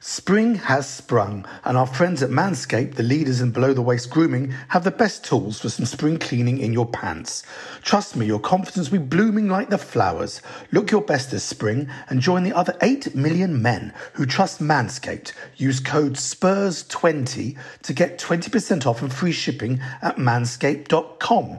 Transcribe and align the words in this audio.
Spring 0.00 0.54
has 0.54 0.88
sprung, 0.88 1.44
and 1.64 1.76
our 1.76 1.86
friends 1.86 2.22
at 2.22 2.30
Manscaped, 2.30 2.94
the 2.94 3.02
leaders 3.02 3.40
in 3.40 3.50
below 3.50 3.72
the 3.72 3.82
waist 3.82 4.10
grooming, 4.10 4.54
have 4.68 4.84
the 4.84 4.92
best 4.92 5.24
tools 5.24 5.60
for 5.60 5.68
some 5.68 5.86
spring 5.86 6.18
cleaning 6.18 6.58
in 6.58 6.72
your 6.72 6.86
pants. 6.86 7.42
Trust 7.82 8.14
me, 8.14 8.24
your 8.24 8.38
confidence 8.38 8.92
will 8.92 9.00
be 9.00 9.06
blooming 9.06 9.48
like 9.48 9.70
the 9.70 9.76
flowers. 9.78 10.40
Look 10.70 10.92
your 10.92 11.00
best 11.00 11.32
this 11.32 11.42
spring 11.42 11.88
and 12.08 12.20
join 12.20 12.44
the 12.44 12.52
other 12.52 12.76
8 12.80 13.16
million 13.16 13.60
men 13.60 13.92
who 14.12 14.24
trust 14.24 14.60
Manscaped. 14.60 15.32
Use 15.56 15.80
code 15.80 16.14
SPURS20 16.14 17.58
to 17.82 17.92
get 17.92 18.20
20% 18.20 18.86
off 18.86 19.02
and 19.02 19.12
free 19.12 19.32
shipping 19.32 19.80
at 20.00 20.16
manscaped.com. 20.16 21.58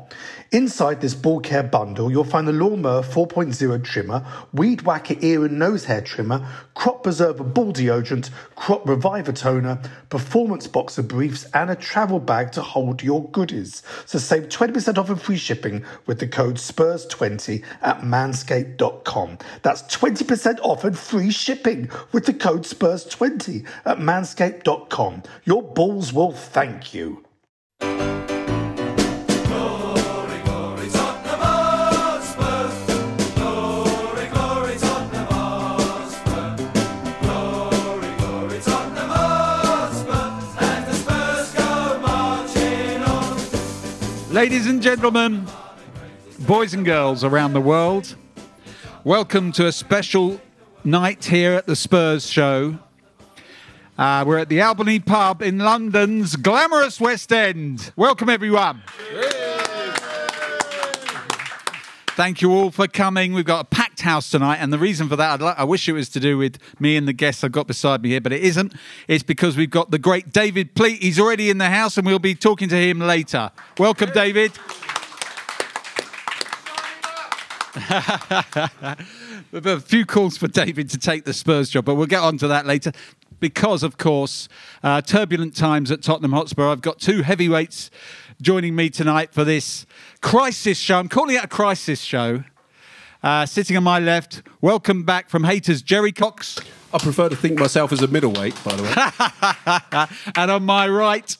Inside 0.52 1.00
this 1.00 1.14
ball 1.14 1.42
care 1.42 1.62
bundle, 1.62 2.10
you'll 2.10 2.24
find 2.24 2.48
the 2.48 2.54
Lawnmower 2.54 3.04
4.0 3.04 3.84
trimmer, 3.84 4.26
Weed 4.52 4.82
Whacker 4.82 5.16
ear 5.20 5.46
and 5.46 5.60
nose 5.60 5.86
hair 5.86 6.02
trimmer, 6.02 6.44
Crop 6.74 7.04
Preserver 7.04 7.44
ball 7.44 7.72
deodorant, 7.72 8.29
Crop 8.56 8.88
Reviver 8.88 9.32
toner, 9.32 9.82
Performance 10.10 10.68
boxer 10.68 11.04
briefs, 11.04 11.46
and 11.54 11.70
a 11.70 11.76
travel 11.76 12.20
bag 12.20 12.52
to 12.54 12.62
hold 12.62 13.04
your 13.04 13.30
goodies. 13.30 13.84
So 14.06 14.20
save 14.20 14.50
20% 14.50 14.98
off 14.98 15.10
and 15.10 15.22
free 15.22 15.38
shipping 15.38 15.86
with 16.06 16.20
the 16.20 16.28
code 16.28 16.56
SPURS20 16.56 17.64
at 17.82 18.02
manscaped.com. 18.02 19.38
That's 19.62 19.82
20% 19.84 20.60
off 20.62 20.84
and 20.84 20.98
free 20.98 21.32
shipping 21.32 21.90
with 22.12 22.26
the 22.26 22.34
code 22.34 22.64
SPURS20 22.64 23.68
at 23.86 23.98
manscaped.com. 23.98 25.24
Your 25.46 25.62
balls 25.62 26.14
will 26.14 26.32
thank 26.32 26.94
you. 26.94 27.24
Ladies 44.32 44.68
and 44.68 44.80
gentlemen, 44.80 45.48
boys 46.42 46.76
and 46.76 46.86
girls 46.86 47.24
around 47.24 47.54
the 47.54 47.62
world, 47.62 48.16
welcome 49.04 49.52
to 49.54 49.66
a 49.66 49.72
special 49.72 50.40
night 50.84 51.26
here 51.26 51.54
at 51.54 51.66
the 51.66 51.76
Spurs 51.76 52.30
show. 52.30 52.78
Uh, 53.98 54.24
we're 54.28 54.38
at 54.38 54.48
the 54.48 54.62
Albany 54.62 55.00
pub 55.00 55.42
in 55.42 55.58
London's 55.58 56.36
glamorous 56.36 57.02
West 57.02 57.34
End. 57.34 57.92
Welcome, 57.96 58.30
everyone. 58.30 58.84
Thank 62.10 62.44
you 62.44 62.52
all 62.52 62.70
for 62.70 62.88
coming. 62.88 63.34
We've 63.34 63.46
got 63.46 63.62
a 63.62 63.68
packed 63.68 63.89
house 64.02 64.30
tonight, 64.30 64.58
and 64.58 64.72
the 64.72 64.78
reason 64.78 65.10
for 65.10 65.16
that, 65.16 65.32
I'd 65.32 65.42
li- 65.42 65.54
I 65.58 65.64
wish 65.64 65.88
it 65.88 65.94
was 65.94 66.10
to 66.10 66.20
do 66.20 66.38
with 66.38 66.58
me 66.80 66.96
and 66.98 67.08
the 67.08 67.14
guests 67.14 67.44
I've 67.44 67.52
got 67.52 67.68
beside 67.68 68.02
me 68.02 68.10
here, 68.10 68.22
but 68.22 68.34
it 68.34 68.44
isn't. 68.44 68.74
It's 69.08 69.24
because 69.24 69.58
we've 69.58 69.70
got 69.70 69.92
the 69.92 70.00
great 70.00 70.32
David 70.32 70.76
Pleat. 70.76 71.02
He's 71.02 71.20
already 71.20 71.50
in 71.50 71.58
the 71.58 71.70
house, 71.70 71.98
and 71.98 72.06
we'll 72.06 72.20
be 72.20 72.36
talking 72.36 72.70
to 72.70 72.76
him 72.76 73.00
later. 73.00 73.52
Welcome, 73.78 74.12
David. 74.14 74.52
A 79.54 79.80
few 79.80 80.06
calls 80.06 80.38
for 80.38 80.48
David 80.48 80.90
to 80.90 80.98
take 80.98 81.26
the 81.26 81.34
Spurs 81.34 81.70
job, 81.70 81.86
but 81.86 81.96
we'll 81.96 82.08
get 82.08 82.22
on 82.22 82.38
to 82.40 82.48
that 82.48 82.66
later. 82.66 82.92
Because, 83.40 83.84
of 83.84 83.98
course, 83.98 84.50
uh, 84.84 85.02
turbulent 85.02 85.56
times 85.56 85.92
at 85.92 86.02
Tottenham 86.02 86.34
Hotspur. 86.34 86.68
I've 86.68 86.82
got 86.82 87.00
two 87.00 87.22
heavyweights 87.22 87.90
joining 88.42 88.76
me 88.76 88.90
tonight 88.90 89.34
for 89.34 89.44
this 89.44 89.86
crisis 90.22 90.78
show. 90.78 90.98
I'm 90.98 91.10
calling 91.10 91.36
it 91.36 91.44
a 91.44 91.48
crisis 91.48 92.02
show. 92.02 92.44
Uh, 93.22 93.46
sitting 93.46 93.76
on 93.76 93.84
my 93.84 94.00
left, 94.00 94.44
welcome 94.62 95.04
back 95.04 95.30
from 95.30 95.44
Hayters, 95.44 95.84
Gerry 95.84 96.14
Cox. 96.14 96.58
I 96.94 97.00
prefer 97.00 97.28
to 97.28 97.36
think 97.36 97.60
myself 97.60 97.92
as 97.92 98.02
a 98.02 98.08
middleweight, 98.08 98.56
by 98.64 98.76
the 98.76 98.84
way. 98.84 100.08
and 100.36 100.50
on 100.50 100.64
my 100.64 100.88
right, 100.88 101.36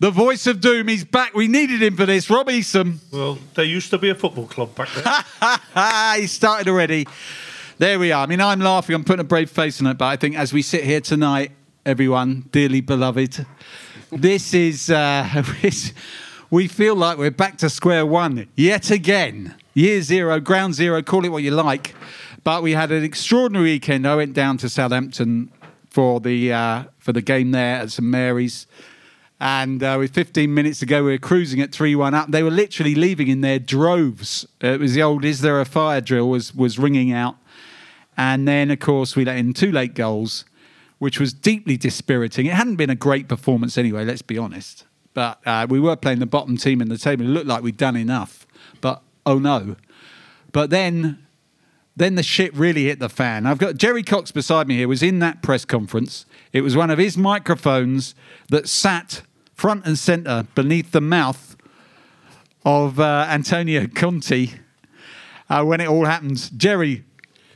the 0.00 0.10
voice 0.10 0.46
of 0.46 0.60
doom. 0.60 0.88
He's 0.88 1.04
back. 1.04 1.34
We 1.34 1.48
needed 1.48 1.82
him 1.82 1.96
for 1.96 2.04
this. 2.04 2.28
Rob 2.28 2.48
Easom. 2.48 2.98
Well, 3.10 3.38
there 3.54 3.64
used 3.64 3.88
to 3.90 3.98
be 3.98 4.10
a 4.10 4.14
football 4.14 4.46
club 4.46 4.74
back 4.74 4.90
there. 4.92 6.16
he 6.20 6.26
started 6.26 6.68
already. 6.68 7.08
There 7.78 7.98
we 7.98 8.12
are. 8.12 8.24
I 8.24 8.26
mean, 8.26 8.42
I'm 8.42 8.60
laughing. 8.60 8.94
I'm 8.94 9.02
putting 9.02 9.20
a 9.20 9.24
brave 9.24 9.50
face 9.50 9.80
on 9.80 9.86
it, 9.86 9.96
but 9.96 10.04
I 10.04 10.16
think 10.16 10.36
as 10.36 10.52
we 10.52 10.60
sit 10.60 10.84
here 10.84 11.00
tonight, 11.00 11.52
everyone, 11.86 12.48
dearly 12.52 12.82
beloved, 12.82 13.46
this 14.10 14.52
is. 14.52 14.90
Uh, 14.90 15.42
this- 15.62 15.94
we 16.52 16.68
feel 16.68 16.94
like 16.94 17.16
we're 17.16 17.30
back 17.30 17.56
to 17.56 17.70
square 17.70 18.04
one 18.04 18.46
yet 18.54 18.90
again. 18.90 19.54
Year 19.72 20.02
zero, 20.02 20.38
ground 20.38 20.74
zero, 20.74 21.00
call 21.02 21.24
it 21.24 21.30
what 21.30 21.42
you 21.42 21.50
like. 21.50 21.94
But 22.44 22.62
we 22.62 22.72
had 22.72 22.92
an 22.92 23.02
extraordinary 23.02 23.70
weekend. 23.70 24.06
I 24.06 24.16
went 24.16 24.34
down 24.34 24.58
to 24.58 24.68
Southampton 24.68 25.50
for 25.88 26.20
the 26.20 26.52
uh, 26.52 26.84
for 26.98 27.14
the 27.14 27.22
game 27.22 27.52
there 27.52 27.76
at 27.76 27.90
St 27.90 28.06
Mary's. 28.06 28.66
And 29.40 29.82
uh, 29.82 29.96
with 29.98 30.12
15 30.12 30.52
minutes 30.52 30.80
to 30.80 30.86
go, 30.86 31.02
we 31.02 31.12
were 31.12 31.18
cruising 31.18 31.62
at 31.62 31.72
3 31.72 31.96
1 31.96 32.12
up. 32.12 32.30
They 32.30 32.42
were 32.42 32.50
literally 32.50 32.94
leaving 32.94 33.28
in 33.28 33.40
their 33.40 33.58
droves. 33.58 34.46
It 34.60 34.78
was 34.78 34.92
the 34.92 35.02
old 35.02 35.24
Is 35.24 35.40
There 35.40 35.58
a 35.58 35.64
Fire 35.64 36.02
drill 36.02 36.28
was, 36.28 36.54
was 36.54 36.78
ringing 36.78 37.12
out. 37.12 37.36
And 38.14 38.46
then, 38.46 38.70
of 38.70 38.78
course, 38.78 39.16
we 39.16 39.24
let 39.24 39.38
in 39.38 39.54
two 39.54 39.72
late 39.72 39.94
goals, 39.94 40.44
which 40.98 41.18
was 41.18 41.32
deeply 41.32 41.78
dispiriting. 41.78 42.44
It 42.44 42.52
hadn't 42.52 42.76
been 42.76 42.90
a 42.90 42.94
great 42.94 43.26
performance 43.26 43.78
anyway, 43.78 44.04
let's 44.04 44.20
be 44.20 44.36
honest. 44.36 44.84
But 45.14 45.46
uh, 45.46 45.66
we 45.68 45.78
were 45.78 45.96
playing 45.96 46.20
the 46.20 46.26
bottom 46.26 46.56
team 46.56 46.80
in 46.80 46.88
the 46.88 46.98
table. 46.98 47.24
It 47.24 47.28
looked 47.28 47.46
like 47.46 47.62
we'd 47.62 47.76
done 47.76 47.96
enough. 47.96 48.46
But 48.80 49.02
oh 49.26 49.38
no. 49.38 49.76
But 50.52 50.70
then 50.70 51.18
then 51.94 52.14
the 52.14 52.22
shit 52.22 52.54
really 52.54 52.84
hit 52.84 53.00
the 53.00 53.08
fan. 53.08 53.44
I've 53.44 53.58
got 53.58 53.76
Gerry 53.76 54.02
Cox 54.02 54.30
beside 54.30 54.66
me 54.66 54.76
here, 54.76 54.88
was 54.88 55.02
in 55.02 55.18
that 55.18 55.42
press 55.42 55.64
conference. 55.64 56.24
It 56.52 56.62
was 56.62 56.74
one 56.74 56.90
of 56.90 56.98
his 56.98 57.18
microphones 57.18 58.14
that 58.48 58.68
sat 58.68 59.22
front 59.54 59.84
and 59.84 59.98
centre 59.98 60.46
beneath 60.54 60.92
the 60.92 61.02
mouth 61.02 61.56
of 62.64 62.98
uh, 62.98 63.26
Antonio 63.28 63.86
Conte 63.88 64.48
uh, 65.50 65.64
when 65.64 65.80
it 65.80 65.88
all 65.88 66.06
happened. 66.06 66.50
Gerry, 66.58 67.04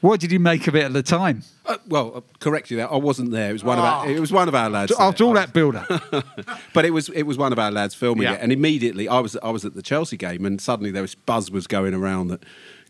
what 0.01 0.21
did 0.21 0.31
you 0.33 0.39
make 0.41 0.67
of 0.69 0.77
it 0.77 0.85
at 0.85 0.93
the 0.93 1.03
time? 1.03 1.43
Uh, 1.65 1.77
well, 1.89 2.13
uh, 2.17 2.21
correct 2.41 2.71
you 2.71 2.77
there. 2.77 2.93
I 2.93 2.97
wasn't 2.97 3.31
there. 3.33 3.51
It 3.51 3.55
was 3.55 3.65
one 3.65 3.79
of 3.79 3.85
our. 3.85 4.09
It 4.09 4.21
was 4.21 4.33
one 4.33 4.49
of 4.49 4.55
our 4.55 4.71
lads. 4.71 4.93
After 4.99 5.25
all 5.25 5.33
that 5.35 5.53
build-up. 5.53 5.89
but 6.75 6.85
it 6.85 6.91
was 6.91 7.09
it 7.11 7.23
was 7.25 7.37
one 7.39 7.53
of 7.53 7.59
our 7.59 7.71
lads 7.71 7.95
filming 7.95 8.25
Yeah. 8.25 8.35
it, 8.35 8.41
and 8.43 8.53
immediately 8.53 9.09
I 9.09 9.19
was 9.21 9.37
I 9.43 9.51
was 9.51 9.65
at 9.65 9.75
the 9.75 9.83
Chelsea 9.83 10.17
game, 10.17 10.45
and 10.47 10.61
suddenly 10.61 10.91
there 10.91 11.03
was 11.03 11.15
buzz 11.15 11.51
was 11.51 11.67
going 11.67 11.95
around 11.95 12.29
that 12.29 12.43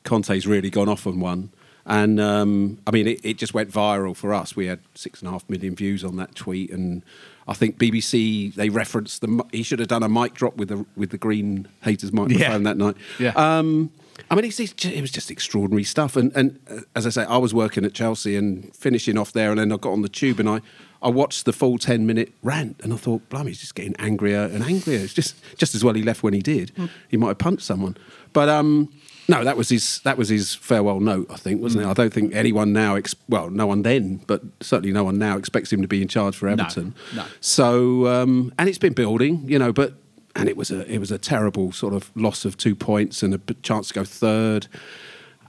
Conte's 0.05 0.47
really 0.47 0.71
gone 0.71 0.89
off 0.89 1.07
on 1.07 1.19
one, 1.21 1.51
And 1.87 2.21
um, 2.21 2.79
I 2.87 2.91
mean, 2.91 3.07
it, 3.09 3.21
it 3.25 3.39
just 3.39 3.55
went 3.55 3.71
viral 3.71 4.15
for 4.15 4.33
us. 4.35 4.55
We 4.57 4.67
had 4.67 4.81
six 4.95 5.21
and 5.21 5.29
a 5.29 5.33
half 5.33 5.49
million 5.49 5.75
views 5.75 6.05
on 6.05 6.17
that 6.17 6.35
tweet, 6.35 6.71
and 6.71 7.03
I 7.49 7.55
think 7.55 7.79
BBC 7.79 8.55
they 8.55 8.69
referenced 8.69 9.21
the. 9.21 9.43
He 9.53 9.63
should 9.63 9.79
have 9.79 9.89
done 9.89 10.03
a 10.03 10.09
mic 10.09 10.35
drop 10.35 10.57
with 10.57 10.69
the 10.69 10.85
with 10.97 11.11
the 11.11 11.19
Green 11.19 11.67
Hayters 11.85 12.13
microphone 12.13 12.39
Yeah. 12.41 12.59
that 12.59 12.77
night. 12.77 12.97
Yeah. 13.19 13.33
Um, 13.37 13.91
I 14.31 14.35
mean, 14.35 14.45
it's, 14.45 14.59
it's 14.61 14.85
it 14.85 15.01
was 15.01 15.11
just 15.11 15.31
extraordinary 15.31 15.85
stuff. 15.85 16.17
And, 16.17 16.35
and 16.35 16.59
uh, 16.71 16.81
as 16.95 17.07
I 17.07 17.11
say, 17.11 17.25
I 17.25 17.37
was 17.37 17.53
working 17.55 17.85
at 17.85 17.93
Chelsea 17.95 18.37
and 18.37 18.75
finishing 18.75 19.19
off 19.19 19.33
there, 19.33 19.51
and 19.51 19.59
then 19.59 19.73
I 19.73 19.77
got 19.77 19.93
on 19.93 20.03
the 20.03 20.09
tube 20.09 20.41
and 20.41 20.49
I, 20.49 20.61
I 21.03 21.09
watched 21.09 21.45
the 21.45 21.53
full 21.53 21.79
10 21.79 22.07
minute 22.07 22.33
rant, 22.43 22.81
and 22.83 22.93
I 22.93 22.97
thought, 22.97 23.29
blimey, 23.29 23.51
he's 23.51 23.61
just 23.61 23.75
getting 23.75 23.95
angrier 23.99 24.43
and 24.45 24.65
angrier. 24.65 25.01
It's 25.01 25.15
just, 25.15 25.37
just 25.57 25.75
as 25.75 25.85
well 25.85 25.95
he 25.95 26.03
left 26.03 26.23
when 26.23 26.33
he 26.35 26.41
did. 26.41 26.73
He 27.09 27.17
might 27.17 27.29
have 27.29 27.39
punched 27.39 27.63
someone. 27.65 27.97
But 28.33 28.49
um, 28.49 28.93
no, 29.29 29.45
that 29.45 29.57
was 29.57 29.69
his 29.69 30.01
that 30.01 30.17
was 30.17 30.29
his 30.29 30.55
farewell 30.55 31.01
note, 31.01 31.27
I 31.31 31.37
think, 31.37 31.61
wasn't 31.61 31.85
it? 31.85 31.89
I 31.89 31.93
don't 31.93 32.13
think 32.13 32.35
anyone 32.35 32.73
now, 32.73 32.95
ex- 32.97 33.15
well, 33.29 33.51
no 33.51 33.67
one 33.67 33.83
then, 33.83 34.17
but 34.27 34.43
certainly 34.61 34.93
no 34.93 35.05
one 35.05 35.19
now 35.19 35.37
expects 35.37 35.73
him 35.73 35.83
to 35.83 35.89
be 35.89 36.01
in 36.03 36.09
charge 36.09 36.37
for 36.37 36.49
Everton. 36.49 36.95
no. 37.15 37.25
So, 37.41 38.07
um, 38.07 38.53
and 38.59 38.69
it's 38.69 38.79
been 38.79 38.93
building, 38.93 39.43
you 39.49 39.59
know, 39.59 39.73
but 39.73 39.95
and 40.37 40.49
it 40.49 40.57
was 40.57 40.71
a 40.71 40.87
it 40.93 40.99
was 40.99 41.11
a 41.11 41.19
terrible 41.19 41.73
sort 41.73 41.95
of 41.95 42.11
loss 42.15 42.45
of 42.45 42.57
two 42.57 42.77
points 42.77 43.23
and 43.25 43.35
a 43.35 43.41
chance 43.63 43.89
to 43.89 43.95
go 43.95 44.05
third. 44.05 44.69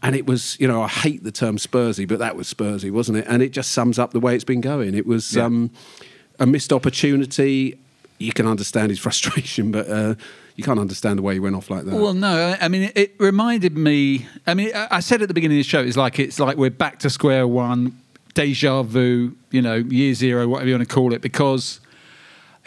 And 0.03 0.15
it 0.15 0.27
was, 0.27 0.59
you 0.59 0.67
know, 0.67 0.83
I 0.83 0.87
hate 0.87 1.23
the 1.23 1.31
term 1.31 1.57
Spursy, 1.57 2.07
but 2.07 2.19
that 2.19 2.35
was 2.35 2.53
Spursy, 2.53 2.91
wasn't 2.91 3.17
it? 3.17 3.25
And 3.27 3.41
it 3.41 3.49
just 3.51 3.71
sums 3.71 3.97
up 3.97 4.11
the 4.11 4.19
way 4.19 4.35
it's 4.35 4.43
been 4.43 4.61
going. 4.61 4.93
It 4.93 5.07
was 5.07 5.35
Yeah. 5.35 5.45
um, 5.45 5.71
a 6.39 6.45
missed 6.45 6.71
opportunity. 6.71 7.79
You 8.19 8.31
can 8.31 8.45
understand 8.45 8.91
his 8.91 8.99
frustration, 9.07 9.71
but 9.71 9.89
uh, 9.89 10.13
you 10.55 10.63
can't 10.63 10.79
understand 10.79 11.17
the 11.17 11.23
way 11.23 11.33
he 11.33 11.39
went 11.39 11.55
off 11.55 11.71
like 11.71 11.85
that. 11.85 11.95
Well, 11.95 12.13
no, 12.13 12.55
I- 12.61 12.67
mean, 12.67 12.91
it 12.95 13.15
reminded 13.19 13.75
me. 13.75 14.27
I 14.45 14.53
mean, 14.53 14.71
I 14.75 14.87
I 14.91 14.99
said 14.99 15.21
at 15.23 15.27
the 15.29 15.33
beginning 15.33 15.57
of 15.57 15.63
the 15.65 15.69
show, 15.69 15.81
it's 15.81 15.97
like 15.97 16.19
it's 16.19 16.39
like 16.39 16.57
we're 16.57 16.69
back 16.69 16.99
to 16.99 17.09
square 17.09 17.47
one, 17.47 17.99
deja 18.35 18.83
vu, 18.83 19.35
you 19.49 19.61
know, 19.63 19.75
year 19.75 20.13
zero, 20.13 20.47
whatever 20.47 20.69
you 20.69 20.75
want 20.75 20.87
to 20.87 20.93
call 20.93 21.11
it, 21.13 21.21
because 21.21 21.79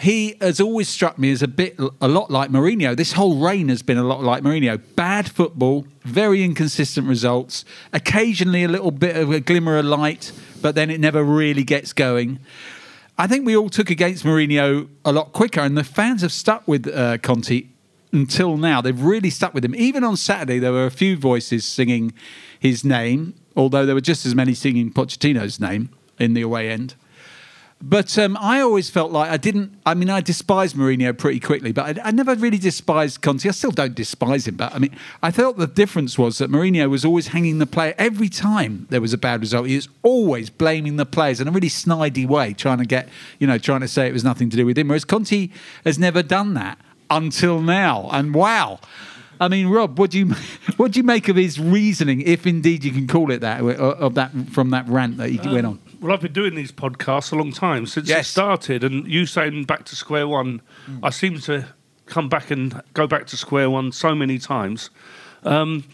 he 0.00 0.36
has 0.40 0.60
always 0.60 0.88
struck 0.88 1.18
me 1.18 1.30
as 1.30 1.42
a 1.42 1.48
bit, 1.48 1.78
a 1.78 2.08
lot 2.08 2.30
like 2.30 2.50
Mourinho. 2.50 2.96
This 2.96 3.12
whole 3.12 3.36
reign 3.36 3.68
has 3.68 3.82
been 3.82 3.98
a 3.98 4.04
lot 4.04 4.22
like 4.22 4.42
Mourinho. 4.42 4.80
Bad 4.96 5.30
football, 5.30 5.86
very 6.04 6.42
inconsistent 6.42 7.06
results, 7.06 7.64
occasionally 7.92 8.64
a 8.64 8.68
little 8.68 8.90
bit 8.90 9.16
of 9.16 9.30
a 9.30 9.40
glimmer 9.40 9.76
of 9.78 9.84
light, 9.84 10.32
but 10.62 10.74
then 10.74 10.90
it 10.90 11.00
never 11.00 11.22
really 11.22 11.64
gets 11.64 11.92
going. 11.92 12.38
I 13.18 13.26
think 13.26 13.44
we 13.44 13.56
all 13.56 13.68
took 13.68 13.90
against 13.90 14.24
Mourinho 14.24 14.88
a 15.04 15.12
lot 15.12 15.32
quicker, 15.32 15.60
and 15.60 15.76
the 15.76 15.84
fans 15.84 16.22
have 16.22 16.32
stuck 16.32 16.66
with 16.66 16.86
uh, 16.88 17.18
Conte 17.18 17.66
until 18.12 18.56
now. 18.56 18.80
They've 18.80 19.00
really 19.00 19.30
stuck 19.30 19.54
with 19.54 19.64
him. 19.64 19.74
Even 19.74 20.04
on 20.04 20.16
Saturday, 20.16 20.58
there 20.58 20.72
were 20.72 20.86
a 20.86 20.90
few 20.90 21.16
voices 21.16 21.64
singing 21.64 22.12
his 22.58 22.84
name, 22.84 23.34
although 23.56 23.84
there 23.84 23.94
were 23.94 24.00
just 24.00 24.24
as 24.24 24.34
many 24.34 24.54
singing 24.54 24.92
Pochettino's 24.92 25.60
name 25.60 25.90
in 26.18 26.34
the 26.34 26.42
away 26.42 26.70
end. 26.70 26.94
But 27.82 28.18
um, 28.18 28.36
I 28.38 28.60
always 28.60 28.90
felt 28.90 29.10
like 29.10 29.30
I 29.30 29.38
didn't. 29.38 29.72
I 29.86 29.94
mean, 29.94 30.10
I 30.10 30.20
despised 30.20 30.76
Mourinho 30.76 31.16
pretty 31.16 31.40
quickly, 31.40 31.72
but 31.72 31.98
I, 31.98 32.08
I 32.08 32.10
never 32.10 32.34
really 32.34 32.58
despised 32.58 33.22
Conte. 33.22 33.48
I 33.48 33.52
still 33.52 33.70
don't 33.70 33.94
despise 33.94 34.46
him, 34.46 34.56
but 34.56 34.74
I 34.74 34.78
mean, 34.78 34.94
I 35.22 35.30
felt 35.30 35.56
the 35.56 35.66
difference 35.66 36.18
was 36.18 36.38
that 36.38 36.50
Mourinho 36.50 36.90
was 36.90 37.06
always 37.06 37.28
hanging 37.28 37.58
the 37.58 37.66
player 37.66 37.94
every 37.96 38.28
time 38.28 38.86
there 38.90 39.00
was 39.00 39.14
a 39.14 39.18
bad 39.18 39.40
result. 39.40 39.66
He 39.66 39.76
was 39.76 39.88
always 40.02 40.50
blaming 40.50 40.96
the 40.96 41.06
players 41.06 41.40
in 41.40 41.48
a 41.48 41.50
really 41.50 41.70
snidey 41.70 42.28
way, 42.28 42.52
trying 42.52 42.78
to 42.78 42.84
get, 42.84 43.08
you 43.38 43.46
know, 43.46 43.56
trying 43.56 43.80
to 43.80 43.88
say 43.88 44.06
it 44.06 44.12
was 44.12 44.24
nothing 44.24 44.50
to 44.50 44.58
do 44.58 44.66
with 44.66 44.76
him. 44.76 44.88
Whereas 44.88 45.06
Conte 45.06 45.48
has 45.86 45.98
never 45.98 46.22
done 46.22 46.52
that 46.54 46.78
until 47.08 47.62
now. 47.62 48.10
And 48.12 48.34
wow. 48.34 48.78
I 49.40 49.48
mean, 49.48 49.68
Rob, 49.68 49.98
what 49.98 50.10
do 50.10 50.18
you 50.18 50.26
what 50.76 50.92
do 50.92 51.00
you 51.00 51.04
make 51.04 51.28
of 51.28 51.36
his 51.36 51.58
reasoning, 51.58 52.20
if 52.20 52.46
indeed 52.46 52.84
you 52.84 52.92
can 52.92 53.06
call 53.06 53.30
it 53.30 53.40
that, 53.40 53.62
of 53.62 54.16
that 54.16 54.32
from 54.50 54.68
that 54.70 54.86
rant 54.86 55.16
that 55.16 55.30
he 55.30 55.38
went 55.38 55.66
on? 55.66 55.80
Well, 56.00 56.12
I've 56.12 56.20
been 56.22 56.32
doing 56.32 56.54
these 56.54 56.72
podcasts 56.72 57.30
a 57.32 57.36
long 57.36 57.52
time 57.52 57.84
since 57.86 58.08
Yes. 58.08 58.26
it 58.26 58.30
started, 58.30 58.84
and 58.84 59.06
you 59.06 59.26
saying 59.26 59.64
back 59.64 59.84
to 59.86 59.96
square 59.96 60.26
one, 60.26 60.62
I 61.02 61.10
seem 61.10 61.38
to 61.40 61.66
come 62.06 62.28
back 62.28 62.50
and 62.50 62.80
go 62.94 63.06
back 63.06 63.26
to 63.28 63.36
square 63.36 63.68
one 63.68 63.92
so 63.92 64.14
many 64.14 64.38
times. 64.38 64.88
Um, 65.44 65.84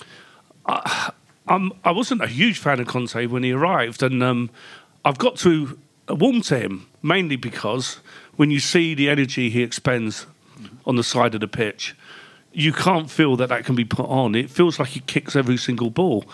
I, 0.64 1.11
I'm, 1.49 1.73
I 1.85 1.91
wasn't 1.91 2.23
a 2.23 2.26
huge 2.29 2.58
fan 2.58 2.79
of 2.81 2.87
Conte 2.87 3.26
when 3.26 3.43
he 3.43 3.53
arrived, 3.53 4.03
and 4.03 4.23
um, 4.23 4.50
I've 5.05 5.19
got 5.19 5.37
to 5.38 5.76
warm 6.09 6.41
to 6.43 6.59
him 6.59 6.87
mainly 7.02 7.35
because 7.37 7.99
when 8.37 8.50
you 8.52 8.61
see 8.61 8.94
the 8.94 9.09
energy 9.09 9.50
he 9.50 9.62
expends 9.62 10.26
on 10.87 10.94
the 10.97 11.02
side 11.05 11.35
of 11.35 11.41
the 11.41 11.49
pitch, 11.49 11.97
you 12.56 12.73
can't 12.73 13.11
feel 13.11 13.37
that 13.37 13.50
that 13.50 13.67
can 13.67 13.75
be 13.75 13.85
put 13.85 14.06
on. 14.06 14.35
It 14.35 14.49
feels 14.49 14.79
like 14.79 14.88
he 14.88 15.00
kicks 15.00 15.37
every 15.37 15.58
single 15.58 15.91
ball. 15.91 16.25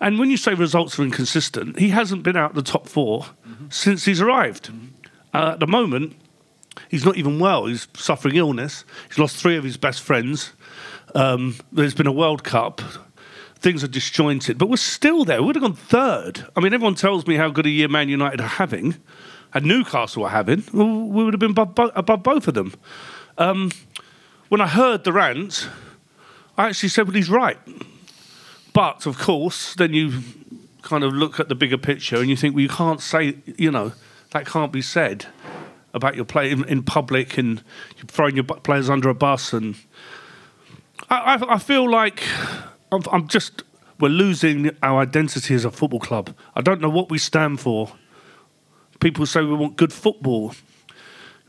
And 0.00 0.18
when 0.18 0.28
you 0.28 0.36
say 0.36 0.54
results 0.54 0.98
are 0.98 1.04
inconsistent, 1.04 1.78
he 1.78 1.90
hasn't 1.90 2.24
been 2.24 2.36
out 2.36 2.54
the 2.54 2.62
top 2.62 2.88
4 2.88 3.26
since 3.70 4.04
he's 4.04 4.20
arrived. 4.20 4.72
Uh, 5.32 5.50
at 5.52 5.60
the 5.60 5.68
moment, 5.68 6.16
he's 6.88 7.04
not 7.04 7.16
even 7.16 7.38
well. 7.38 7.66
He's 7.66 7.86
suffering 7.94 8.34
illness. 8.34 8.84
He's 9.06 9.20
lost 9.20 9.36
three 9.36 9.56
of 9.56 9.62
his 9.62 9.76
best 9.76 10.02
friends. 10.02 10.50
Um, 11.14 11.54
there's 11.70 11.94
been 11.94 12.08
a 12.08 12.12
World 12.12 12.42
Cup. 12.42 12.80
Things 13.60 13.84
are 13.84 13.88
disjointed, 13.88 14.58
but 14.58 14.68
we're 14.68 14.76
still 14.76 15.24
there. 15.24 15.40
We 15.40 15.46
would 15.46 15.56
have 15.56 15.62
gone 15.62 15.74
third. 15.74 16.44
I 16.56 16.60
mean, 16.60 16.74
everyone 16.74 16.96
tells 16.96 17.24
me 17.28 17.36
how 17.36 17.50
good 17.50 17.66
a 17.66 17.70
year 17.70 17.86
Man 17.86 18.08
United 18.08 18.40
are 18.40 18.48
having, 18.48 18.96
and 19.54 19.64
Newcastle 19.64 20.24
are 20.24 20.30
having. 20.30 20.64
We 20.72 21.22
would 21.22 21.34
have 21.34 21.40
been 21.40 21.52
above, 21.52 21.92
above 21.94 22.24
both 22.24 22.48
of 22.48 22.54
them. 22.54 22.74
Um, 23.38 23.70
when 24.48 24.60
I 24.60 24.66
heard 24.66 25.04
the 25.04 25.12
rant, 25.12 25.68
I 26.56 26.68
actually 26.68 26.88
said, 26.88 27.06
well, 27.06 27.14
he's 27.14 27.30
right. 27.30 27.58
But 28.72 29.06
of 29.06 29.18
course, 29.18 29.74
then 29.74 29.92
you 29.92 30.22
kind 30.82 31.04
of 31.04 31.12
look 31.12 31.38
at 31.38 31.48
the 31.48 31.54
bigger 31.54 31.78
picture 31.78 32.16
and 32.16 32.28
you 32.28 32.36
think, 32.36 32.54
well, 32.54 32.62
you 32.62 32.68
can't 32.68 33.00
say, 33.00 33.36
you 33.56 33.70
know, 33.70 33.92
that 34.30 34.46
can't 34.46 34.72
be 34.72 34.82
said 34.82 35.26
about 35.94 36.16
your 36.16 36.24
play 36.24 36.50
in, 36.50 36.64
in 36.64 36.82
public 36.82 37.38
and 37.38 37.62
you're 37.96 38.06
throwing 38.06 38.36
your 38.36 38.44
players 38.44 38.90
under 38.90 39.08
a 39.08 39.14
bus. 39.14 39.52
And 39.52 39.76
I, 41.10 41.34
I, 41.34 41.54
I 41.54 41.58
feel 41.58 41.90
like 41.90 42.22
I'm, 42.92 43.02
I'm 43.10 43.28
just, 43.28 43.62
we're 44.00 44.08
losing 44.08 44.70
our 44.82 45.00
identity 45.00 45.54
as 45.54 45.64
a 45.64 45.70
football 45.70 46.00
club. 46.00 46.34
I 46.54 46.60
don't 46.60 46.80
know 46.80 46.90
what 46.90 47.10
we 47.10 47.18
stand 47.18 47.60
for. 47.60 47.92
People 49.00 49.26
say 49.26 49.42
we 49.42 49.54
want 49.54 49.76
good 49.76 49.92
football, 49.92 50.54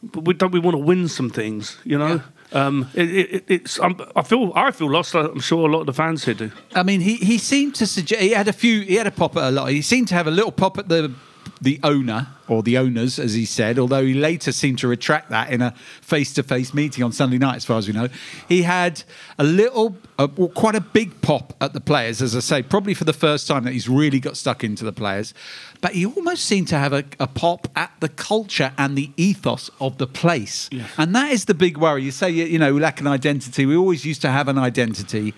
but 0.04 0.26
we 0.26 0.34
don't 0.34 0.52
we 0.52 0.60
want 0.60 0.76
to 0.76 0.84
win 0.84 1.08
some 1.08 1.30
things, 1.30 1.78
you 1.84 1.98
know? 1.98 2.22
Um, 2.52 2.90
it, 2.96 3.10
it, 3.10 3.44
it's, 3.48 3.80
I'm, 3.80 3.96
I 4.16 4.24
feel 4.24 4.52
I 4.56 4.72
feel 4.72 4.90
lost. 4.90 5.14
I'm 5.14 5.40
sure 5.40 5.68
a 5.68 5.72
lot 5.72 5.82
of 5.82 5.86
the 5.86 5.94
fans 5.94 6.26
here 6.26 6.34
do. 6.34 6.52
I 6.74 6.84
mean, 6.84 7.02
he, 7.02 7.16
he 7.18 7.38
seemed 7.38 7.76
to 7.76 7.86
suggest 7.86 8.22
he 8.22 8.32
had 8.32 8.48
a 8.48 8.54
few. 8.54 8.82
He 8.82 8.96
had 8.96 9.06
a 9.06 9.12
pop 9.12 9.38
at 9.38 9.44
a 9.44 9.52
lot. 9.52 9.68
He 9.68 9.82
seemed 9.82 10.08
to 10.08 10.16
have 10.16 10.26
a 10.28 10.32
little 10.32 10.52
pop 10.52 10.78
at 10.80 10.90
the 10.90 11.14
the 11.62 11.80
owner 11.84 12.28
or 12.48 12.64
the 12.64 12.78
owners, 12.78 13.20
as 13.20 13.34
he 13.34 13.46
said. 13.46 13.78
Although 13.78 14.06
he 14.06 14.14
later 14.14 14.52
seemed 14.52 14.80
to 14.80 14.88
retract 14.88 15.30
that 15.30 15.52
in 15.52 15.62
a 15.62 15.72
face 16.02 16.34
to 16.34 16.44
face 16.44 16.74
meeting 16.74 17.04
on 17.04 17.12
Sunday 17.12 17.38
night, 17.38 17.58
as 17.58 17.66
far 17.66 17.78
as 17.78 17.88
we 17.88 17.94
know. 17.94 18.08
He 18.48 18.64
had 18.64 19.04
a 19.38 19.44
little, 19.44 19.98
a, 20.18 20.28
well, 20.28 20.50
quite 20.50 20.76
a 20.76 20.82
big 20.82 21.22
pop 21.22 21.54
at 21.62 21.74
the 21.74 21.80
players, 21.80 22.22
as 22.22 22.36
I 22.36 22.40
say, 22.40 22.64
probably 22.64 22.94
for 22.94 23.04
the 23.04 23.14
first 23.14 23.48
time 23.48 23.66
that 23.66 23.74
he's 23.74 23.88
really 23.88 24.20
got 24.20 24.36
stuck 24.36 24.64
into 24.64 24.84
the 24.84 24.92
players. 24.92 25.34
But 25.82 25.94
he 25.94 26.06
almost 26.06 26.46
seemed 26.46 26.68
to 26.70 26.78
have 26.78 26.92
a, 26.92 27.06
a 27.20 27.28
pop 27.28 27.68
at 27.76 27.92
the 28.00 28.10
culture 28.10 28.74
and 28.78 28.98
the 28.98 29.12
ethos 29.16 29.70
of 29.80 29.98
the 29.98 30.08
place. 30.08 30.70
And 30.98 31.16
that 31.16 31.32
is 31.32 31.46
the 31.46 31.54
big 31.54 31.78
worry. 31.78 32.04
You 32.04 32.12
say, 32.12 32.30
you 32.30 32.46
you 32.46 32.58
know, 32.58 32.74
we 32.74 32.80
lack 32.80 33.00
an 33.00 33.08
identity. 33.08 33.66
We 33.66 33.76
always 33.76 34.06
used 34.06 34.22
to 34.24 34.32
have 34.32 34.48
an 34.48 34.58
identity, 34.58 35.34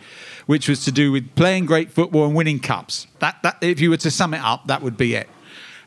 which 0.46 0.70
was 0.70 0.84
to 0.86 0.92
do 0.92 1.12
with 1.12 1.36
playing 1.36 1.66
great 1.66 1.92
football 1.92 2.26
and 2.26 2.36
winning 2.36 2.60
cups. 2.60 3.08
That, 3.20 3.42
that, 3.44 3.58
if 3.62 3.82
you 3.82 3.90
were 3.90 3.98
to 3.98 4.12
sum 4.12 4.34
it 4.34 4.42
up, 4.42 4.68
that 4.68 4.82
would 4.82 4.98
be 4.98 5.16
it. 5.16 5.30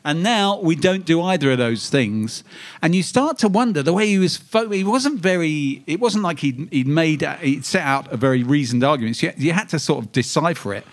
And 0.05 0.21
now 0.21 0.59
we 0.59 0.75
don't 0.75 1.03
do 1.03 1.19
either 1.23 1.51
of 1.51 1.57
those 1.57 1.89
things. 1.89 2.43
And 2.83 2.93
you 2.93 3.01
start 3.01 3.39
to 3.39 3.47
wonder 3.47 3.81
the 3.81 3.91
way 3.91 4.05
he 4.05 4.19
was, 4.19 4.37
fo- 4.37 4.69
he 4.69 4.83
wasn't 4.83 5.19
very, 5.19 5.83
it 5.87 5.99
wasn't 5.99 6.23
like 6.23 6.39
he'd, 6.39 6.69
he'd 6.71 6.87
made, 6.87 7.23
he'd 7.23 7.65
set 7.65 7.81
out 7.81 8.13
a 8.13 8.15
very 8.15 8.43
reasoned 8.43 8.83
argument. 8.83 9.15
So 9.15 9.27
you, 9.27 9.33
you 9.37 9.53
had 9.53 9.67
to 9.69 9.79
sort 9.79 10.05
of 10.05 10.11
decipher 10.11 10.75
it. 10.75 10.85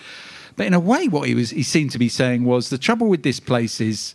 But 0.57 0.67
in 0.67 0.73
a 0.73 0.81
way, 0.81 1.09
what 1.09 1.29
he 1.29 1.35
was, 1.35 1.51
he 1.51 1.63
seemed 1.63 1.91
to 1.91 1.99
be 1.99 2.09
saying 2.09 2.45
was 2.45 2.71
the 2.71 2.79
trouble 2.79 3.07
with 3.07 3.23
this 3.23 3.39
place 3.39 3.83
is 3.83 4.15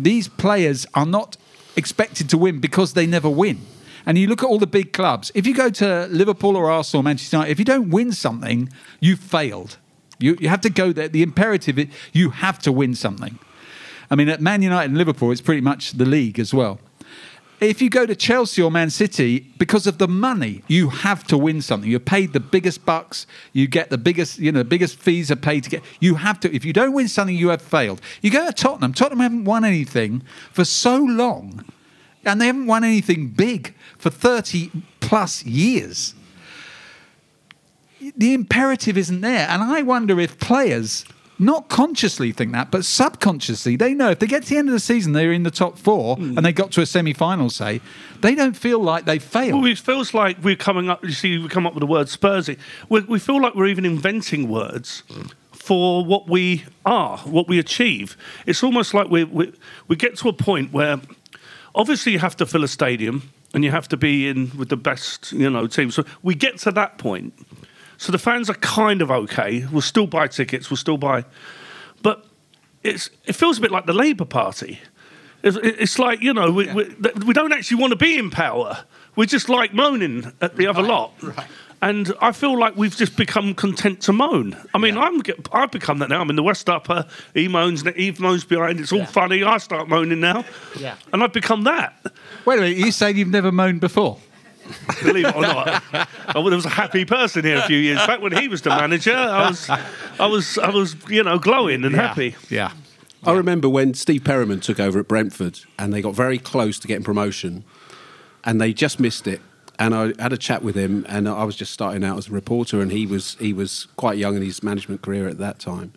these 0.00 0.26
players 0.26 0.84
are 0.94 1.06
not 1.06 1.36
expected 1.76 2.28
to 2.30 2.38
win 2.38 2.58
because 2.58 2.94
they 2.94 3.06
never 3.06 3.30
win. 3.30 3.60
And 4.04 4.18
you 4.18 4.26
look 4.26 4.42
at 4.42 4.46
all 4.46 4.58
the 4.58 4.66
big 4.66 4.92
clubs. 4.92 5.30
If 5.36 5.46
you 5.46 5.54
go 5.54 5.70
to 5.70 6.08
Liverpool 6.10 6.56
or 6.56 6.68
Arsenal, 6.68 7.04
Manchester 7.04 7.36
United, 7.36 7.52
if 7.52 7.58
you 7.60 7.64
don't 7.64 7.90
win 7.90 8.10
something, 8.10 8.68
you've 8.98 9.20
failed. 9.20 9.76
You, 10.18 10.36
you 10.40 10.48
have 10.48 10.62
to 10.62 10.70
go 10.70 10.92
there. 10.92 11.06
The 11.06 11.22
imperative, 11.22 11.78
is 11.78 11.86
you 12.12 12.30
have 12.30 12.58
to 12.60 12.72
win 12.72 12.96
something. 12.96 13.38
I 14.10 14.14
mean, 14.14 14.28
at 14.28 14.40
Man 14.40 14.62
United 14.62 14.90
and 14.90 14.98
Liverpool, 14.98 15.30
it's 15.30 15.40
pretty 15.40 15.60
much 15.60 15.92
the 15.92 16.06
league 16.06 16.38
as 16.38 16.54
well. 16.54 16.78
If 17.60 17.82
you 17.82 17.90
go 17.90 18.06
to 18.06 18.14
Chelsea 18.14 18.62
or 18.62 18.70
Man 18.70 18.88
City, 18.88 19.40
because 19.58 19.88
of 19.88 19.98
the 19.98 20.06
money, 20.06 20.62
you 20.68 20.90
have 20.90 21.24
to 21.24 21.36
win 21.36 21.60
something. 21.60 21.90
You're 21.90 21.98
paid 21.98 22.32
the 22.32 22.40
biggest 22.40 22.86
bucks. 22.86 23.26
You 23.52 23.66
get 23.66 23.90
the 23.90 23.98
biggest, 23.98 24.38
you 24.38 24.52
know, 24.52 24.60
the 24.60 24.64
biggest 24.64 24.96
fees 24.96 25.28
are 25.32 25.36
paid 25.36 25.64
to 25.64 25.70
get. 25.70 25.82
You 25.98 26.14
have 26.14 26.38
to. 26.40 26.54
If 26.54 26.64
you 26.64 26.72
don't 26.72 26.92
win 26.92 27.08
something, 27.08 27.34
you 27.34 27.48
have 27.48 27.60
failed. 27.60 28.00
You 28.22 28.30
go 28.30 28.46
to 28.46 28.52
Tottenham. 28.52 28.92
Tottenham 28.92 29.20
haven't 29.20 29.44
won 29.44 29.64
anything 29.64 30.22
for 30.52 30.64
so 30.64 30.98
long, 30.98 31.64
and 32.24 32.40
they 32.40 32.46
haven't 32.46 32.66
won 32.66 32.84
anything 32.84 33.28
big 33.30 33.74
for 33.98 34.10
thirty 34.10 34.70
plus 35.00 35.44
years. 35.44 36.14
The 38.16 38.34
imperative 38.34 38.96
isn't 38.96 39.20
there, 39.20 39.48
and 39.48 39.64
I 39.64 39.82
wonder 39.82 40.20
if 40.20 40.38
players 40.38 41.04
not 41.38 41.68
consciously 41.68 42.32
think 42.32 42.52
that, 42.52 42.70
but 42.70 42.84
subconsciously, 42.84 43.76
they 43.76 43.94
know 43.94 44.10
if 44.10 44.18
they 44.18 44.26
get 44.26 44.42
to 44.44 44.48
the 44.50 44.56
end 44.56 44.68
of 44.68 44.72
the 44.72 44.80
season, 44.80 45.12
they're 45.12 45.32
in 45.32 45.44
the 45.44 45.50
top 45.50 45.78
four 45.78 46.16
Hmm. 46.16 46.36
and 46.36 46.44
they 46.44 46.52
got 46.52 46.72
to 46.72 46.80
a 46.80 46.86
semi 46.86 47.12
final, 47.12 47.50
say, 47.50 47.80
they 48.20 48.34
don't 48.34 48.56
feel 48.56 48.80
like 48.80 49.04
they 49.04 49.18
failed. 49.18 49.62
Well, 49.62 49.70
it 49.70 49.78
feels 49.78 50.12
like 50.14 50.36
we're 50.42 50.56
coming 50.56 50.88
up. 50.88 51.04
You 51.04 51.12
see, 51.12 51.38
we 51.38 51.48
come 51.48 51.66
up 51.66 51.74
with 51.74 51.80
the 51.80 51.86
word 51.86 52.08
Spursy. 52.08 52.58
We, 52.88 53.00
we 53.02 53.18
feel 53.18 53.40
like 53.40 53.54
we're 53.54 53.66
even 53.68 53.84
inventing 53.84 54.48
words 54.48 55.02
for 55.52 56.04
what 56.04 56.28
we 56.28 56.64
are, 56.84 57.18
what 57.18 57.46
we 57.48 57.58
achieve. 57.58 58.16
It's 58.46 58.62
almost 58.62 58.94
like 58.94 59.08
we 59.08 59.24
we 59.24 59.52
we 59.86 59.96
get 59.96 60.16
to 60.18 60.28
a 60.28 60.32
point 60.32 60.72
where, 60.72 61.00
obviously, 61.74 62.12
you 62.12 62.18
have 62.18 62.36
to 62.38 62.46
fill 62.46 62.64
a 62.64 62.68
stadium 62.68 63.30
and 63.54 63.64
you 63.64 63.70
have 63.70 63.88
to 63.88 63.96
be 63.96 64.28
in 64.28 64.50
with 64.58 64.68
the 64.70 64.76
best, 64.76 65.32
you 65.32 65.48
know, 65.48 65.66
team. 65.66 65.90
So 65.90 66.04
we 66.22 66.34
get 66.34 66.58
to 66.60 66.72
that 66.72 66.98
point. 66.98 67.32
So 67.98 68.12
the 68.12 68.18
fans 68.18 68.48
are 68.48 68.54
kind 68.54 69.02
of 69.02 69.10
okay. 69.10 69.66
We'll 69.70 69.82
still 69.82 70.06
buy 70.06 70.28
tickets. 70.28 70.70
We'll 70.70 70.76
still 70.76 70.96
buy, 70.96 71.24
but 72.02 72.24
it's 72.82 73.10
it 73.26 73.34
feels 73.34 73.58
a 73.58 73.60
bit 73.60 73.70
like 73.70 73.86
the 73.86 73.92
Labour 73.92 74.24
Party. 74.24 74.80
It's, 75.42 75.56
it's 75.56 75.98
like 75.98 76.22
you 76.22 76.32
know 76.32 76.50
we, 76.50 76.72
we, 76.72 76.96
we 77.26 77.34
don't 77.34 77.52
actually 77.52 77.80
want 77.80 77.90
to 77.90 77.96
be 77.96 78.16
in 78.16 78.30
power. 78.30 78.84
We 79.16 79.26
just 79.26 79.48
like 79.48 79.74
moaning 79.74 80.32
at 80.40 80.56
the 80.56 80.68
other 80.68 80.82
lot. 80.82 81.12
Right. 81.20 81.46
And 81.80 82.12
I 82.20 82.32
feel 82.32 82.58
like 82.58 82.76
we've 82.76 82.96
just 82.96 83.16
become 83.16 83.54
content 83.54 84.00
to 84.02 84.12
moan. 84.12 84.56
I 84.74 84.78
mean, 84.78 84.98
I'm 84.98 85.20
get, 85.20 85.48
I've 85.52 85.70
become 85.70 85.98
that 85.98 86.08
now. 86.08 86.20
I'm 86.20 86.30
in 86.30 86.34
the 86.34 86.42
West 86.42 86.68
Upper. 86.68 87.06
He 87.34 87.46
moans, 87.46 87.86
Eve 87.86 88.18
moans 88.18 88.44
behind. 88.44 88.80
It's 88.80 88.92
all 88.92 89.04
funny. 89.04 89.44
I 89.44 89.58
start 89.58 89.88
moaning 89.88 90.18
now. 90.18 90.44
Yeah. 90.78 90.96
And 91.12 91.22
I've 91.22 91.32
become 91.32 91.64
that. 91.64 92.04
Wait 92.44 92.58
a 92.58 92.62
minute, 92.62 92.78
you 92.78 92.90
saying 92.90 93.16
you've 93.16 93.28
never 93.28 93.52
moaned 93.52 93.80
before? 93.80 94.18
Believe 95.02 95.26
it 95.26 95.36
or 95.36 95.42
not, 95.42 95.82
I 95.92 96.38
was 96.38 96.64
a 96.64 96.68
happy 96.68 97.04
person 97.04 97.44
here 97.44 97.58
a 97.58 97.62
few 97.62 97.78
years 97.78 97.98
back 98.06 98.20
when 98.20 98.32
he 98.32 98.48
was 98.48 98.62
the 98.62 98.70
manager. 98.70 99.14
I 99.14 99.48
was, 99.48 99.70
I 99.70 100.26
was, 100.26 100.58
I 100.58 100.70
was, 100.70 100.96
you 101.08 101.22
know, 101.22 101.38
glowing 101.38 101.84
and 101.84 101.94
happy. 101.94 102.36
Yeah. 102.48 102.72
I 103.24 103.32
remember 103.32 103.68
when 103.68 103.94
Steve 103.94 104.24
Perryman 104.24 104.60
took 104.60 104.78
over 104.78 105.00
at 105.00 105.08
Brentford 105.08 105.60
and 105.78 105.92
they 105.92 106.00
got 106.00 106.14
very 106.14 106.38
close 106.38 106.78
to 106.78 106.88
getting 106.88 107.04
promotion 107.04 107.64
and 108.44 108.60
they 108.60 108.72
just 108.72 109.00
missed 109.00 109.26
it. 109.26 109.40
And 109.78 109.94
I 109.94 110.12
had 110.20 110.32
a 110.32 110.36
chat 110.36 110.62
with 110.62 110.76
him 110.76 111.04
and 111.08 111.28
I 111.28 111.44
was 111.44 111.56
just 111.56 111.72
starting 111.72 112.04
out 112.04 112.18
as 112.18 112.28
a 112.28 112.32
reporter 112.32 112.80
and 112.80 112.90
he 112.90 113.06
was 113.06 113.36
he 113.38 113.52
was 113.52 113.86
quite 113.96 114.18
young 114.18 114.36
in 114.36 114.42
his 114.42 114.62
management 114.62 115.02
career 115.02 115.28
at 115.28 115.38
that 115.38 115.58
time. 115.58 115.92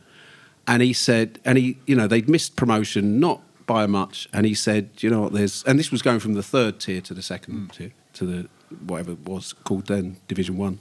And 0.68 0.82
he 0.82 0.94
said 0.94 1.40
and 1.46 1.58
he 1.58 1.78
you 1.86 1.96
know, 1.96 2.08
they'd 2.08 2.30
missed 2.30 2.56
promotion 2.56 3.20
not 3.20 3.42
by 3.66 3.86
much 3.88 4.28
and 4.34 4.46
he 4.46 4.54
said, 4.54 4.90
you 5.00 5.10
know 5.10 5.22
what, 5.22 5.34
there's 5.34 5.64
and 5.64 5.80
this 5.80 5.92
was 5.92 6.02
going 6.02 6.20
from 6.20 6.34
the 6.34 6.44
third 6.44 6.80
tier 6.80 7.02
to 7.02 7.14
the 7.14 7.24
second 7.24 7.72
tier 7.72 7.92
to 8.14 8.26
the 8.26 8.50
whatever 8.86 9.12
it 9.12 9.26
was 9.26 9.54
called 9.64 9.88
then, 9.88 10.18
Division 10.28 10.58
One, 10.58 10.80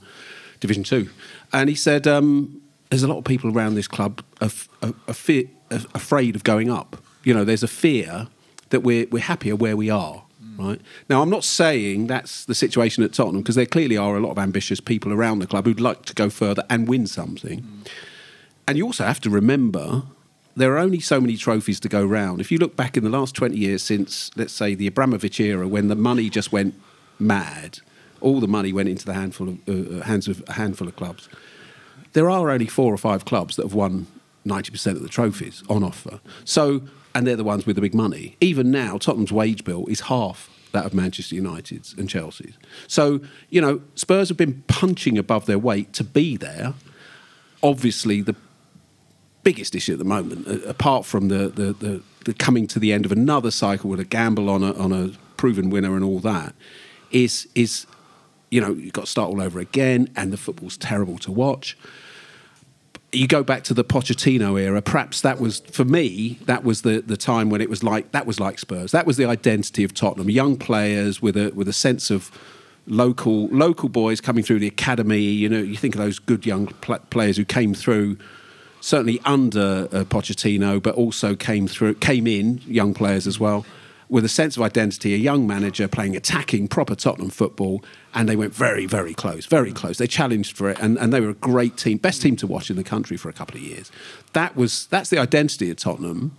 Division 0.59 0.83
Two. 0.83 1.09
And 1.53 1.69
he 1.69 1.75
said, 1.75 2.07
um, 2.07 2.61
there's 2.89 3.03
a 3.03 3.07
lot 3.07 3.17
of 3.17 3.23
people 3.23 3.51
around 3.51 3.75
this 3.75 3.87
club 3.87 4.21
afraid 4.41 6.35
of 6.35 6.43
going 6.43 6.69
up. 6.69 6.97
You 7.23 7.33
know, 7.33 7.43
there's 7.43 7.63
a 7.63 7.67
fear 7.67 8.27
that 8.69 8.81
we're, 8.81 9.07
we're 9.11 9.23
happier 9.23 9.55
where 9.55 9.77
we 9.77 9.89
are. 9.89 10.23
Right 10.57 10.81
now, 11.09 11.21
I'm 11.21 11.29
not 11.29 11.43
saying 11.43 12.07
that's 12.07 12.45
the 12.45 12.53
situation 12.53 13.03
at 13.03 13.13
Tottenham 13.13 13.41
because 13.41 13.55
there 13.55 13.65
clearly 13.65 13.97
are 13.97 14.17
a 14.17 14.19
lot 14.19 14.31
of 14.31 14.37
ambitious 14.37 14.79
people 14.79 15.13
around 15.13 15.39
the 15.39 15.47
club 15.47 15.65
who'd 15.65 15.79
like 15.79 16.03
to 16.05 16.13
go 16.13 16.29
further 16.29 16.63
and 16.69 16.87
win 16.87 17.07
something. 17.07 17.83
And 18.67 18.77
you 18.77 18.85
also 18.85 19.05
have 19.05 19.21
to 19.21 19.29
remember 19.29 20.03
there 20.55 20.73
are 20.73 20.77
only 20.77 20.99
so 20.99 21.21
many 21.21 21.37
trophies 21.37 21.79
to 21.79 21.89
go 21.89 22.05
round. 22.05 22.41
If 22.41 22.51
you 22.51 22.57
look 22.57 22.75
back 22.75 22.97
in 22.97 23.03
the 23.03 23.09
last 23.09 23.33
20 23.35 23.55
years 23.55 23.81
since, 23.81 24.29
let's 24.35 24.53
say, 24.53 24.75
the 24.75 24.87
Abramovich 24.87 25.39
era, 25.39 25.67
when 25.67 25.87
the 25.87 25.95
money 25.95 26.29
just 26.29 26.51
went 26.51 26.75
mad, 27.21 27.79
all 28.19 28.39
the 28.39 28.47
money 28.47 28.73
went 28.73 28.89
into 28.89 29.05
the 29.05 29.13
handful 29.13 29.49
of, 29.49 29.57
uh, 29.67 30.03
hands 30.03 30.27
of 30.27 30.43
a 30.47 30.53
handful 30.53 30.87
of 30.87 30.95
clubs. 30.95 31.29
There 32.13 32.29
are 32.29 32.49
only 32.49 32.67
four 32.67 32.93
or 32.93 32.97
five 32.97 33.25
clubs 33.25 33.55
that 33.55 33.63
have 33.63 33.73
won 33.73 34.07
90% 34.45 34.93
of 34.93 35.01
the 35.01 35.09
trophies 35.09 35.63
on 35.69 35.83
offer. 35.83 36.19
So, 36.45 36.81
and 37.15 37.25
they're 37.25 37.35
the 37.35 37.43
ones 37.43 37.65
with 37.65 37.75
the 37.75 37.81
big 37.81 37.93
money. 37.93 38.35
Even 38.41 38.71
now, 38.71 38.97
Tottenham's 38.97 39.31
wage 39.31 39.63
bill 39.63 39.85
is 39.87 40.01
half 40.01 40.49
that 40.71 40.85
of 40.85 40.93
Manchester 40.93 41.35
United's 41.35 41.93
and 41.97 42.09
Chelsea's. 42.09 42.57
So, 42.87 43.19
you 43.49 43.61
know, 43.61 43.81
Spurs 43.95 44.29
have 44.29 44.37
been 44.37 44.63
punching 44.67 45.17
above 45.17 45.45
their 45.45 45.59
weight 45.59 45.93
to 45.93 46.03
be 46.03 46.37
there. 46.37 46.73
Obviously, 47.61 48.21
the 48.21 48.35
biggest 49.43 49.75
issue 49.75 49.93
at 49.93 49.99
the 49.99 50.05
moment, 50.05 50.47
uh, 50.47 50.67
apart 50.67 51.05
from 51.05 51.27
the, 51.27 51.49
the, 51.49 51.73
the, 51.73 52.03
the 52.25 52.33
coming 52.33 52.67
to 52.67 52.79
the 52.79 52.93
end 52.93 53.05
of 53.05 53.11
another 53.11 53.51
cycle 53.51 53.89
with 53.89 53.99
a 53.99 54.05
gamble 54.05 54.49
on 54.49 54.63
a, 54.63 54.73
on 54.73 54.91
a 54.91 55.11
proven 55.37 55.69
winner 55.69 55.95
and 55.95 56.03
all 56.03 56.19
that, 56.19 56.53
is, 57.11 57.47
is 57.55 57.85
you 58.49 58.59
know, 58.61 58.71
you've 58.73 58.93
got 58.93 59.05
to 59.05 59.11
start 59.11 59.29
all 59.29 59.41
over 59.41 59.59
again, 59.59 60.09
and 60.15 60.31
the 60.31 60.37
football's 60.37 60.77
terrible 60.77 61.17
to 61.19 61.31
watch. 61.31 61.77
You 63.13 63.27
go 63.27 63.43
back 63.43 63.63
to 63.65 63.73
the 63.73 63.83
Pochettino 63.83 64.59
era. 64.59 64.81
Perhaps 64.81 65.21
that 65.21 65.39
was 65.39 65.59
for 65.71 65.83
me. 65.83 66.39
That 66.45 66.63
was 66.63 66.81
the, 66.83 67.01
the 67.01 67.17
time 67.17 67.49
when 67.49 67.59
it 67.59 67.69
was 67.69 67.83
like 67.83 68.11
that 68.11 68.25
was 68.25 68.39
like 68.39 68.57
Spurs. 68.57 68.91
That 68.91 69.05
was 69.05 69.17
the 69.17 69.25
identity 69.25 69.83
of 69.83 69.93
Tottenham. 69.93 70.29
Young 70.29 70.55
players 70.55 71.21
with 71.21 71.35
a 71.35 71.51
with 71.51 71.67
a 71.67 71.73
sense 71.73 72.09
of 72.09 72.31
local 72.87 73.47
local 73.47 73.89
boys 73.89 74.21
coming 74.21 74.43
through 74.43 74.59
the 74.59 74.67
academy. 74.67 75.19
You 75.19 75.49
know, 75.49 75.59
you 75.59 75.75
think 75.75 75.95
of 75.95 75.99
those 75.99 76.19
good 76.19 76.45
young 76.45 76.67
pl- 76.67 76.99
players 77.09 77.35
who 77.35 77.43
came 77.43 77.73
through 77.73 78.17
certainly 78.81 79.21
under 79.23 79.87
uh, 79.91 80.03
Pochettino, 80.03 80.81
but 80.81 80.95
also 80.95 81.35
came 81.35 81.67
through, 81.67 81.93
came 81.95 82.27
in 82.27 82.61
young 82.65 82.93
players 82.93 83.27
as 83.27 83.39
well, 83.39 83.65
with 84.11 84.25
a 84.25 84.29
sense 84.29 84.57
of 84.57 84.61
identity. 84.61 85.13
A 85.13 85.17
young 85.17 85.47
manager 85.47 85.87
playing 85.87 86.17
attacking 86.17 86.67
proper 86.67 86.95
Tottenham 86.95 87.29
football, 87.29 87.83
and 88.13 88.27
they 88.27 88.35
went 88.35 88.53
very, 88.53 88.85
very 88.85 89.13
close, 89.13 89.45
very 89.45 89.71
mm. 89.71 89.75
close. 89.75 89.97
They 89.97 90.05
challenged 90.05 90.55
for 90.55 90.69
it, 90.69 90.77
and, 90.79 90.99
and 90.99 91.13
they 91.13 91.21
were 91.21 91.29
a 91.29 91.33
great 91.33 91.77
team, 91.77 91.97
best 91.97 92.21
team 92.21 92.35
to 92.35 92.45
watch 92.45 92.69
in 92.69 92.75
the 92.75 92.83
country 92.83 93.15
for 93.15 93.29
a 93.29 93.33
couple 93.33 93.55
of 93.55 93.63
years. 93.63 93.89
That 94.33 94.55
was 94.55 94.85
that's 94.87 95.09
the 95.09 95.17
identity 95.17 95.71
of 95.71 95.77
Tottenham, 95.77 96.35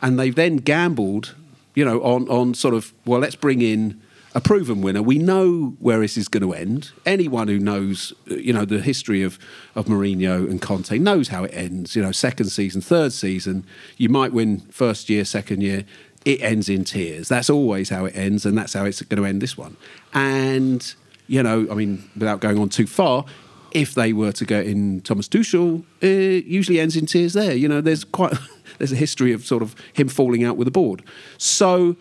and 0.00 0.18
they've 0.18 0.34
then 0.34 0.58
gambled, 0.58 1.34
you 1.74 1.84
know, 1.84 2.00
on 2.02 2.28
on 2.28 2.54
sort 2.54 2.72
of 2.72 2.94
well, 3.04 3.20
let's 3.20 3.34
bring 3.34 3.60
in 3.62 4.00
a 4.34 4.40
proven 4.40 4.82
winner. 4.82 5.02
We 5.02 5.18
know 5.18 5.74
where 5.80 5.98
this 5.98 6.16
is 6.16 6.28
going 6.28 6.42
to 6.42 6.52
end. 6.52 6.92
Anyone 7.04 7.48
who 7.48 7.58
knows, 7.58 8.12
you 8.26 8.52
know, 8.52 8.64
the 8.64 8.80
history 8.80 9.22
of, 9.22 9.38
of 9.74 9.86
Mourinho 9.86 10.48
and 10.48 10.60
Conte 10.60 10.96
knows 10.98 11.28
how 11.28 11.44
it 11.44 11.50
ends. 11.52 11.96
You 11.96 12.02
know, 12.02 12.12
second 12.12 12.50
season, 12.50 12.80
third 12.80 13.12
season, 13.12 13.64
you 13.96 14.08
might 14.08 14.32
win 14.32 14.60
first 14.70 15.08
year, 15.08 15.24
second 15.24 15.62
year. 15.62 15.84
It 16.24 16.42
ends 16.42 16.68
in 16.68 16.84
tears. 16.84 17.28
That's 17.28 17.48
always 17.48 17.90
how 17.90 18.04
it 18.04 18.16
ends, 18.16 18.44
and 18.44 18.56
that's 18.56 18.72
how 18.72 18.84
it's 18.84 19.00
going 19.02 19.22
to 19.22 19.28
end 19.28 19.40
this 19.40 19.56
one. 19.56 19.76
And 20.12 20.94
you 21.26 21.42
know, 21.42 21.66
I 21.70 21.74
mean, 21.74 22.10
without 22.16 22.40
going 22.40 22.58
on 22.58 22.68
too 22.70 22.86
far, 22.86 23.24
if 23.72 23.94
they 23.94 24.12
were 24.12 24.32
to 24.32 24.44
get 24.44 24.66
in 24.66 25.02
Thomas 25.02 25.28
Tuchel, 25.28 25.84
it 26.00 26.46
usually 26.46 26.80
ends 26.80 26.96
in 26.96 27.06
tears. 27.06 27.34
There, 27.34 27.54
you 27.54 27.68
know, 27.68 27.80
there's 27.80 28.04
quite 28.04 28.34
there's 28.78 28.92
a 28.92 28.96
history 28.96 29.32
of 29.32 29.44
sort 29.44 29.62
of 29.62 29.74
him 29.92 30.08
falling 30.08 30.44
out 30.44 30.56
with 30.56 30.66
the 30.66 30.72
board. 30.72 31.02
So 31.36 31.96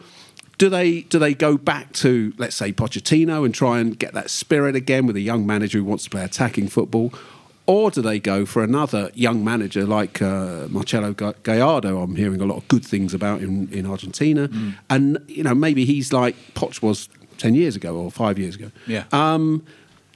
do 0.58 0.70
they 0.70 1.02
do 1.02 1.20
they 1.20 1.34
go 1.34 1.58
back 1.58 1.94
to 1.94 2.34
let's 2.38 2.56
say 2.56 2.72
Pochettino 2.72 3.46
and 3.46 3.54
try 3.54 3.80
and 3.80 3.98
get 3.98 4.14
that 4.14 4.30
spirit 4.30 4.76
again 4.76 5.06
with 5.06 5.16
a 5.16 5.22
young 5.22 5.46
manager 5.46 5.78
who 5.78 5.84
wants 5.84 6.06
to 6.06 6.10
play 6.10 6.24
attacking 6.24 6.68
football, 6.70 7.14
or 7.68 7.92
do 7.92 8.02
they 8.02 8.20
go 8.20 8.46
for 8.46 8.64
another 8.64 9.12
young 9.14 9.44
manager 9.44 9.86
like 9.86 10.22
uh, 10.22 10.68
Marcelo 10.70 11.14
Ga- 11.14 11.34
Gallardo? 11.44 12.02
I'm 12.02 12.16
hearing 12.16 12.42
a 12.42 12.46
lot 12.46 12.58
of 12.58 12.68
good 12.70 12.86
things 12.86 13.14
about 13.14 13.42
in, 13.42 13.72
in 13.72 13.86
Argentina, 13.86 14.50
and 14.90 15.20
you 15.28 15.44
know 15.44 15.54
maybe 15.54 15.86
he's 15.86 16.12
like 16.12 16.36
Poch 16.56 16.82
was 16.82 17.10
ten 17.38 17.54
years 17.54 17.76
ago 17.76 17.96
or 17.96 18.10
five 18.10 18.40
years 18.40 18.56
ago. 18.56 18.72
Yeah. 18.88 19.04
Um, 19.12 19.66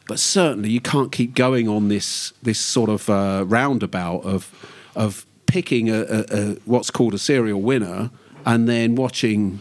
but 0.07 0.19
certainly 0.19 0.69
you 0.69 0.81
can't 0.81 1.11
keep 1.11 1.35
going 1.35 1.67
on 1.67 1.89
this 1.89 2.33
this 2.41 2.59
sort 2.59 2.89
of 2.89 3.09
uh, 3.09 3.45
roundabout 3.47 4.23
of 4.23 4.51
of 4.95 5.25
picking 5.45 5.89
a, 5.89 6.01
a, 6.01 6.25
a 6.31 6.55
what's 6.65 6.89
called 6.89 7.13
a 7.13 7.17
serial 7.17 7.61
winner 7.61 8.09
and 8.45 8.67
then 8.67 8.95
watching 8.95 9.59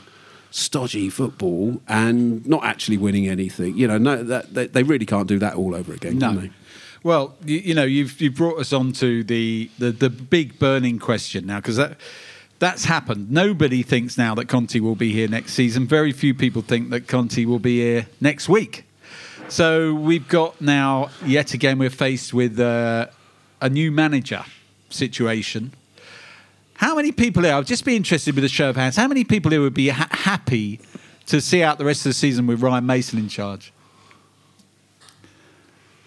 stodgy 0.50 1.10
football 1.10 1.80
and 1.88 2.46
not 2.46 2.64
actually 2.64 2.96
winning 2.96 3.28
anything. 3.28 3.76
You 3.76 3.88
know, 3.88 3.98
no, 3.98 4.22
that, 4.22 4.54
they, 4.54 4.66
they 4.66 4.82
really 4.82 5.06
can't 5.06 5.28
do 5.28 5.38
that 5.38 5.54
all 5.54 5.74
over 5.74 5.92
again. 5.92 6.18
No. 6.18 6.48
Well, 7.02 7.34
you, 7.44 7.58
you 7.58 7.74
know, 7.74 7.84
you've 7.84 8.20
you've 8.20 8.34
brought 8.34 8.58
us 8.58 8.72
on 8.72 8.92
to 8.94 9.24
the 9.24 9.70
the, 9.78 9.90
the 9.90 10.10
big 10.10 10.58
burning 10.58 10.98
question 10.98 11.46
now 11.46 11.56
because 11.56 11.76
that 11.76 11.96
that's 12.58 12.84
happened. 12.84 13.30
Nobody 13.30 13.82
thinks 13.82 14.18
now 14.18 14.34
that 14.34 14.48
Conte 14.48 14.78
will 14.80 14.96
be 14.96 15.12
here 15.12 15.26
next 15.26 15.54
season. 15.54 15.86
Very 15.86 16.12
few 16.12 16.34
people 16.34 16.60
think 16.60 16.90
that 16.90 17.08
Conte 17.08 17.42
will 17.46 17.58
be 17.58 17.78
here 17.78 18.06
next 18.20 18.48
week. 18.50 18.84
So 19.48 19.94
we've 19.94 20.28
got 20.28 20.60
now 20.60 21.10
yet 21.24 21.54
again 21.54 21.78
we're 21.78 21.90
faced 21.90 22.34
with 22.34 22.60
uh, 22.60 23.06
a 23.60 23.70
new 23.70 23.90
manager 23.90 24.44
situation. 24.90 25.72
How 26.74 26.94
many 26.94 27.12
people 27.12 27.42
here? 27.42 27.54
I'll 27.54 27.62
just 27.62 27.84
be 27.84 27.96
interested 27.96 28.34
with 28.34 28.44
a 28.44 28.48
show 28.48 28.70
of 28.70 28.76
hands. 28.76 28.96
How 28.96 29.08
many 29.08 29.24
people 29.24 29.50
here 29.50 29.60
would 29.60 29.74
be 29.74 29.88
ha- 29.88 30.08
happy 30.10 30.80
to 31.26 31.40
see 31.40 31.62
out 31.62 31.78
the 31.78 31.84
rest 31.84 32.00
of 32.00 32.10
the 32.10 32.14
season 32.14 32.46
with 32.46 32.62
Ryan 32.62 32.86
Mason 32.86 33.18
in 33.18 33.28
charge? 33.28 33.72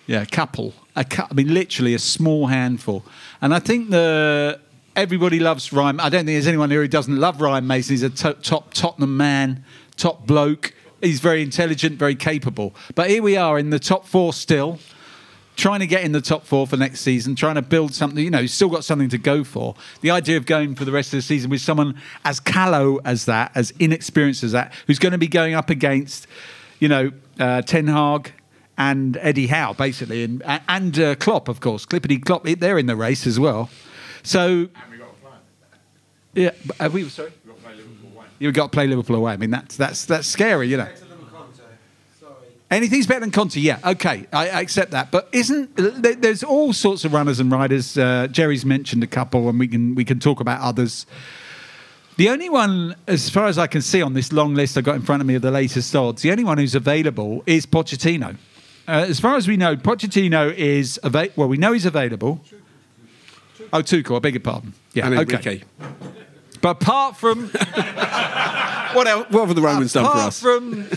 Yeah, 0.08 0.22
a 0.22 0.26
couple. 0.26 0.74
A 0.96 1.04
cou- 1.06 1.28
I 1.30 1.34
mean, 1.34 1.54
literally 1.54 1.94
a 1.94 2.00
small 2.00 2.48
handful. 2.48 3.04
And 3.42 3.54
I 3.54 3.60
think 3.60 3.90
the 3.90 4.60
everybody 4.96 5.40
loves 5.40 5.72
Ryan. 5.74 6.00
I 6.00 6.10
don't 6.10 6.26
think 6.26 6.36
there's 6.36 6.48
anyone 6.48 6.70
here 6.70 6.82
who 6.82 6.88
doesn't 6.88 7.18
love 7.18 7.42
Ryan 7.42 7.66
Mason. 7.66 7.94
He's 7.94 8.04
a 8.04 8.10
to- 8.10 8.34
top 8.42 8.74
Tottenham 8.74 9.16
man, 9.18 9.64
top 9.96 10.28
bloke. 10.28 10.74
He's 11.02 11.20
very 11.20 11.42
intelligent, 11.42 11.98
very 11.98 12.16
capable. 12.16 12.76
But 12.96 13.10
here 13.10 13.24
we 13.24 13.36
are 13.38 13.58
in 13.58 13.70
the 13.72 13.80
top 13.80 14.06
four 14.06 14.34
still. 14.34 14.80
trying 15.56 15.80
to 15.82 15.86
get 15.88 16.04
in 16.04 16.14
the 16.14 16.22
top 16.22 16.46
four 16.46 16.66
for 16.66 16.78
next 16.78 17.02
season, 17.02 17.36
trying 17.36 17.54
to 17.54 17.62
build 17.62 17.94
something. 17.94 18.24
You 18.24 18.32
know, 18.32 18.40
he's 18.42 18.54
still 18.54 18.70
got 18.70 18.84
something 18.84 19.10
to 19.10 19.20
go 19.20 19.44
for. 19.44 19.76
The 20.02 20.10
idea 20.10 20.36
of 20.38 20.48
going 20.48 20.74
for 20.74 20.84
the 20.84 20.92
rest 20.92 21.14
of 21.14 21.18
the 21.20 21.22
season 21.22 21.52
with 21.52 21.62
someone 21.62 21.96
as 22.26 22.40
callow 22.40 23.00
as 23.06 23.26
that, 23.26 23.52
as 23.54 23.72
inexperienced 23.80 24.44
as 24.44 24.52
that, 24.54 24.74
who's 24.88 24.98
going 24.98 25.12
to 25.12 25.20
be 25.20 25.28
going 25.28 25.54
up 25.54 25.70
against, 25.70 26.26
you 26.80 26.88
know, 26.88 27.12
uh, 27.40 27.62
Ten 27.62 27.86
Hag 27.88 28.34
and 28.78 29.18
Eddie 29.18 29.48
Howe, 29.48 29.74
basically, 29.74 30.24
and 30.24 30.44
and 30.68 31.00
uh, 31.00 31.16
Klopp, 31.16 31.48
of 31.48 31.60
course, 31.60 31.86
Clippity 31.86 32.24
Klopp. 32.24 32.44
They're 32.44 32.78
in 32.78 32.88
the 32.88 32.96
race 32.96 33.28
as 33.28 33.40
well. 33.40 33.70
So. 34.24 34.70
Yeah, 36.36 36.50
but 36.66 36.78
have 36.78 36.94
we 36.94 37.08
sorry. 37.10 37.32
You've 38.40 38.56
got 38.56 38.72
to 38.72 38.76
play 38.76 38.88
Liverpool 38.88 39.16
away. 39.16 39.34
I 39.34 39.38
mean, 39.38 39.52
that's 39.52 39.78
that's 39.78 40.06
that's 40.06 40.28
scary, 40.28 40.68
you 40.68 40.78
know. 40.78 40.88
Anything's 42.72 43.06
better 43.06 43.20
than 43.20 43.30
Conte, 43.30 43.60
yeah. 43.60 43.78
Okay, 43.86 44.26
I, 44.34 44.50
I 44.50 44.62
accept 44.62 44.92
that. 44.92 45.12
But 45.12 45.30
isn't 45.32 45.76
there's 45.76 46.44
all 46.44 46.74
sorts 46.74 47.06
of 47.06 47.14
runners 47.14 47.40
and 47.40 47.52
riders? 47.52 47.98
Uh, 47.98 48.28
Jerry's 48.32 48.66
mentioned 48.66 49.04
a 49.04 49.08
couple, 49.08 49.48
and 49.48 49.60
we 49.60 49.68
can 49.68 49.94
we 49.94 50.04
can 50.04 50.20
talk 50.20 50.40
about 50.40 50.60
others. 50.60 51.06
The 52.18 52.30
only 52.30 52.50
one, 52.50 52.96
as 53.08 53.30
far 53.30 53.46
as 53.46 53.60
I 53.60 53.68
can 53.68 53.82
see 53.82 54.02
on 54.02 54.14
this 54.14 54.34
long 54.34 54.56
list 54.56 54.78
I've 54.78 54.84
got 54.84 54.96
in 54.96 55.04
front 55.04 55.22
of 55.22 55.28
me 55.28 55.36
of 55.36 55.44
the 55.44 55.52
latest 55.52 55.96
odds, 55.96 56.24
the 56.24 56.32
only 56.32 56.44
one 56.44 56.58
who's 56.58 56.76
available 56.76 57.44
is 57.46 57.66
Pochettino. 57.66 58.38
Uh, 58.88 59.06
as 59.08 59.20
far 59.20 59.36
as 59.38 59.48
we 59.48 59.56
know, 59.58 59.76
Pochettino 59.76 60.54
is 60.54 61.00
available. 61.04 61.34
Well, 61.38 61.48
we 61.50 61.58
know 61.58 61.72
he's 61.74 61.86
available. 61.86 62.42
Oh, 63.72 63.82
Tuchel, 63.82 64.18
I 64.18 64.20
beg 64.20 64.34
your 64.34 64.42
pardon. 64.42 64.74
Yeah, 64.94 65.08
And 65.08 65.20
okay. 65.20 65.36
Enrique. 65.36 65.64
But 66.62 66.82
apart 66.82 67.18
from 67.18 67.50
What, 68.94 69.08
else, 69.08 69.28
what 69.32 69.48
have 69.48 69.56
the 69.56 69.62
Romans 69.62 69.94
done 69.94 70.06
for 70.06 70.12
apart 70.12 70.28
us? 70.28 70.40
from 70.40 70.88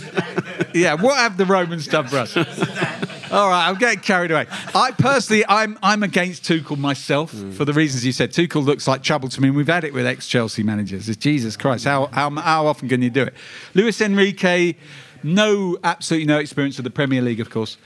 yeah, 0.73 0.93
what 0.93 1.17
have 1.17 1.37
the 1.37 1.45
Romans 1.45 1.87
done 1.87 2.07
for 2.07 2.17
us? 2.17 2.37
All 2.37 3.49
right, 3.49 3.67
I'm 3.67 3.75
getting 3.75 3.99
carried 3.99 4.31
away. 4.31 4.45
I 4.75 4.91
personally, 4.91 5.43
I'm 5.49 5.77
I'm 5.81 6.03
against 6.03 6.43
Tuchel 6.43 6.77
myself 6.77 7.31
for 7.31 7.65
the 7.65 7.73
reasons 7.73 8.05
you 8.05 8.11
said. 8.11 8.31
Tuchel 8.31 8.63
looks 8.63 8.87
like 8.87 9.01
trouble 9.03 9.29
to 9.29 9.41
me, 9.41 9.47
and 9.47 9.57
we've 9.57 9.67
had 9.67 9.83
it 9.83 9.93
with 9.93 10.05
ex-Chelsea 10.05 10.63
managers. 10.63 11.09
It's 11.09 11.17
Jesus 11.17 11.57
Christ, 11.57 11.85
how 11.85 12.05
how 12.07 12.29
how 12.29 12.67
often 12.67 12.87
can 12.87 13.01
you 13.01 13.09
do 13.09 13.23
it? 13.23 13.33
Luis 13.73 13.99
Enrique, 13.99 14.75
no, 15.23 15.77
absolutely 15.83 16.25
no 16.25 16.39
experience 16.39 16.77
of 16.77 16.83
the 16.83 16.89
Premier 16.89 17.21
League, 17.21 17.39
of 17.39 17.49
course. 17.49 17.77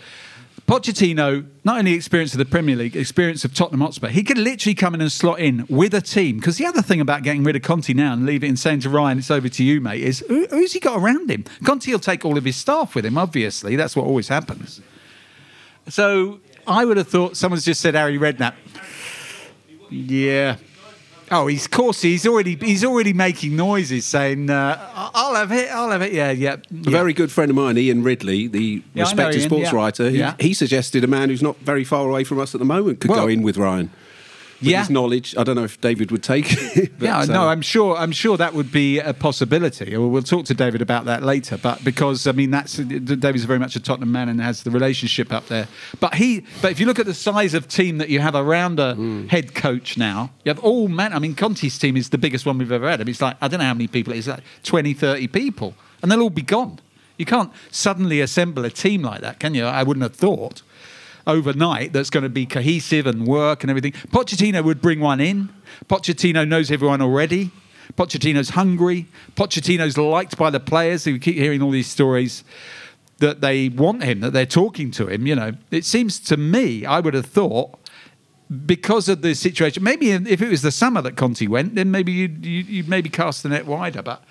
Pochettino, 0.67 1.45
not 1.65 1.79
only 1.79 1.93
experience 1.93 2.33
of 2.33 2.37
the 2.37 2.45
Premier 2.45 2.75
League, 2.75 2.95
experience 2.95 3.43
of 3.43 3.53
Tottenham 3.53 3.81
Hotspur, 3.81 4.07
he 4.07 4.23
could 4.23 4.37
literally 4.37 4.75
come 4.75 4.93
in 4.93 5.01
and 5.01 5.11
slot 5.11 5.39
in 5.39 5.65
with 5.69 5.93
a 5.93 5.99
team. 5.99 6.37
Because 6.37 6.57
the 6.57 6.65
other 6.65 6.81
thing 6.81 7.01
about 7.01 7.23
getting 7.23 7.43
rid 7.43 7.55
of 7.55 7.61
Conte 7.61 7.93
now 7.93 8.13
and 8.13 8.25
leave 8.25 8.43
it 8.43 8.47
and 8.47 8.57
saying 8.57 8.81
to 8.81 8.89
Ryan, 8.89 9.17
it's 9.19 9.31
over 9.31 9.49
to 9.49 9.63
you, 9.63 9.81
mate, 9.81 10.01
is 10.01 10.19
who, 10.29 10.45
who's 10.47 10.71
he 10.71 10.79
got 10.79 10.97
around 10.97 11.29
him? 11.29 11.43
Conte 11.65 11.91
will 11.91 11.99
take 11.99 12.23
all 12.23 12.37
of 12.37 12.45
his 12.45 12.55
staff 12.55 12.95
with 12.95 13.05
him, 13.05 13.17
obviously. 13.17 13.75
That's 13.75 13.95
what 13.95 14.05
always 14.05 14.29
happens. 14.29 14.79
So 15.89 16.39
I 16.65 16.85
would 16.85 16.97
have 16.97 17.07
thought 17.07 17.35
someone's 17.35 17.65
just 17.65 17.81
said 17.81 17.95
Harry 17.95 18.17
Redknapp. 18.17 18.53
Yeah. 19.89 20.55
Oh, 21.33 21.47
he's 21.47 21.65
of 21.65 21.71
course 21.71 22.01
he's 22.01 22.27
already 22.27 22.55
he's 22.55 22.83
already 22.83 23.13
making 23.13 23.55
noises 23.55 24.05
saying, 24.05 24.49
uh, 24.49 24.77
"I'll 24.93 25.35
have 25.35 25.51
it, 25.53 25.69
I'll 25.71 25.89
have 25.89 26.01
it." 26.01 26.11
Yeah, 26.11 26.31
yeah. 26.31 26.57
A 26.85 26.89
very 26.89 27.13
good 27.13 27.31
friend 27.31 27.49
of 27.49 27.55
mine, 27.55 27.77
Ian 27.77 28.03
Ridley, 28.03 28.47
the 28.47 28.59
Yeah, 28.93 29.03
know 29.03 29.09
respected 29.09 29.39
Ian, 29.39 29.49
sports 29.49 29.71
yeah. 29.71 29.75
writer, 29.77 30.09
he, 30.09 30.17
Yeah. 30.19 30.33
he 30.39 30.53
suggested 30.53 31.03
a 31.05 31.07
man 31.07 31.29
who's 31.29 31.41
not 31.41 31.57
very 31.61 31.85
far 31.85 32.07
away 32.07 32.25
from 32.25 32.37
us 32.39 32.53
at 32.53 32.59
the 32.59 32.65
moment 32.65 32.99
could 32.99 33.11
Well- 33.11 33.21
go 33.21 33.27
in 33.29 33.41
with 33.43 33.57
Ryan. 33.57 33.89
Yeah. 34.61 34.79
his 34.79 34.89
knowledge, 34.89 35.35
I 35.37 35.43
don't 35.43 35.55
know 35.55 35.63
if 35.63 35.81
David 35.81 36.11
would 36.11 36.23
take 36.23 36.45
it. 36.77 36.91
but, 36.99 37.05
yeah, 37.05 37.19
uh, 37.19 37.25
no, 37.25 37.47
I'm 37.47 37.61
sure. 37.61 37.95
I'm 37.97 38.11
sure 38.11 38.37
that 38.37 38.53
would 38.53 38.71
be 38.71 38.99
a 38.99 39.13
possibility. 39.13 39.97
We'll 39.97 40.09
we'll 40.09 40.21
talk 40.23 40.45
to 40.45 40.53
David 40.53 40.81
about 40.81 41.05
that 41.05 41.23
later. 41.23 41.57
But 41.57 41.83
because 41.83 42.27
I 42.27 42.31
mean, 42.31 42.51
that's 42.51 42.77
David's 42.77 43.45
very 43.45 43.59
much 43.59 43.75
a 43.75 43.79
Tottenham 43.79 44.11
man 44.11 44.29
and 44.29 44.39
has 44.41 44.63
the 44.63 44.71
relationship 44.71 45.33
up 45.33 45.47
there. 45.47 45.67
But 45.99 46.15
he, 46.15 46.45
but 46.61 46.71
if 46.71 46.79
you 46.79 46.85
look 46.85 46.99
at 46.99 47.05
the 47.05 47.13
size 47.13 47.53
of 47.53 47.67
team 47.67 47.97
that 47.97 48.09
you 48.09 48.19
have 48.19 48.35
around 48.35 48.79
a 48.79 48.95
Hmm. 48.95 49.27
head 49.27 49.55
coach 49.55 49.97
now, 49.97 50.31
you 50.45 50.49
have 50.49 50.59
all 50.59 50.87
man. 50.87 51.13
I 51.13 51.19
mean, 51.19 51.33
Conte's 51.35 51.77
team 51.77 51.97
is 51.97 52.09
the 52.09 52.17
biggest 52.17 52.45
one 52.45 52.57
we've 52.57 52.71
ever 52.71 52.89
had. 52.89 53.01
I 53.01 53.03
mean, 53.03 53.11
it's 53.11 53.21
like 53.21 53.37
I 53.41 53.47
don't 53.47 53.59
know 53.59 53.65
how 53.65 53.73
many 53.73 53.87
people. 53.87 54.13
It's 54.13 54.27
like 54.27 54.43
20, 54.63 54.93
30 54.93 55.27
people, 55.27 55.73
and 56.01 56.11
they'll 56.11 56.21
all 56.21 56.29
be 56.29 56.41
gone. 56.43 56.79
You 57.17 57.25
can't 57.25 57.51
suddenly 57.71 58.19
assemble 58.21 58.65
a 58.65 58.69
team 58.69 59.03
like 59.03 59.21
that, 59.21 59.39
can 59.39 59.53
you? 59.53 59.65
I 59.65 59.83
wouldn't 59.83 60.01
have 60.03 60.15
thought 60.15 60.63
overnight 61.31 61.93
that's 61.93 62.09
going 62.09 62.23
to 62.23 62.29
be 62.29 62.45
cohesive 62.45 63.07
and 63.07 63.25
work 63.25 63.63
and 63.63 63.69
everything. 63.69 63.93
Pochettino 64.09 64.63
would 64.63 64.81
bring 64.81 64.99
one 64.99 65.19
in. 65.19 65.49
Pochettino 65.87 66.47
knows 66.47 66.69
everyone 66.71 67.01
already. 67.01 67.51
Pochettino's 67.95 68.49
hungry. 68.49 69.07
Pochettino's 69.35 69.97
liked 69.97 70.37
by 70.37 70.49
the 70.49 70.59
players. 70.59 71.05
We 71.05 71.19
keep 71.19 71.35
hearing 71.35 71.61
all 71.61 71.71
these 71.71 71.87
stories 71.87 72.43
that 73.17 73.41
they 73.41 73.69
want 73.69 74.03
him, 74.03 74.19
that 74.21 74.33
they're 74.33 74.45
talking 74.45 74.91
to 74.91 75.07
him. 75.07 75.27
You 75.27 75.35
know, 75.35 75.51
it 75.69 75.85
seems 75.85 76.19
to 76.21 76.37
me, 76.37 76.85
I 76.85 76.99
would 76.99 77.13
have 77.13 77.25
thought, 77.25 77.77
because 78.65 79.07
of 79.07 79.21
the 79.21 79.33
situation, 79.33 79.83
maybe 79.83 80.11
if 80.11 80.41
it 80.41 80.49
was 80.49 80.61
the 80.61 80.71
summer 80.71 81.01
that 81.01 81.15
Conte 81.15 81.45
went, 81.47 81.75
then 81.75 81.89
maybe 81.91 82.11
you'd, 82.11 82.45
you'd, 82.45 82.89
maybe 82.89 83.09
cast 83.09 83.43
the 83.43 83.49
net 83.49 83.65
wider. 83.65 84.01
But 84.01 84.23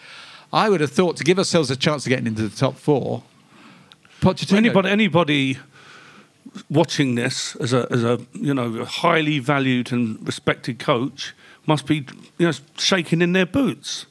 I 0.52 0.68
would 0.68 0.80
have 0.80 0.92
thought 0.92 1.16
to 1.18 1.24
give 1.24 1.38
ourselves 1.38 1.70
a 1.70 1.76
chance 1.76 2.04
of 2.04 2.10
getting 2.10 2.26
into 2.26 2.46
the 2.46 2.54
top 2.54 2.76
four, 2.76 3.22
Pochettino. 4.20 4.58
Anybody, 4.58 4.88
anybody 4.90 5.58
watching 6.68 7.14
this 7.14 7.56
as 7.56 7.72
a 7.72 7.86
as 7.90 8.04
a 8.04 8.20
you 8.32 8.54
know 8.54 8.80
a 8.80 8.84
highly 8.84 9.38
valued 9.38 9.92
and 9.92 10.24
respected 10.26 10.78
coach 10.78 11.34
must 11.66 11.86
be 11.86 12.06
you 12.38 12.46
know 12.46 12.52
shaking 12.76 13.22
in 13.22 13.32
their 13.32 13.46
boots. 13.46 14.06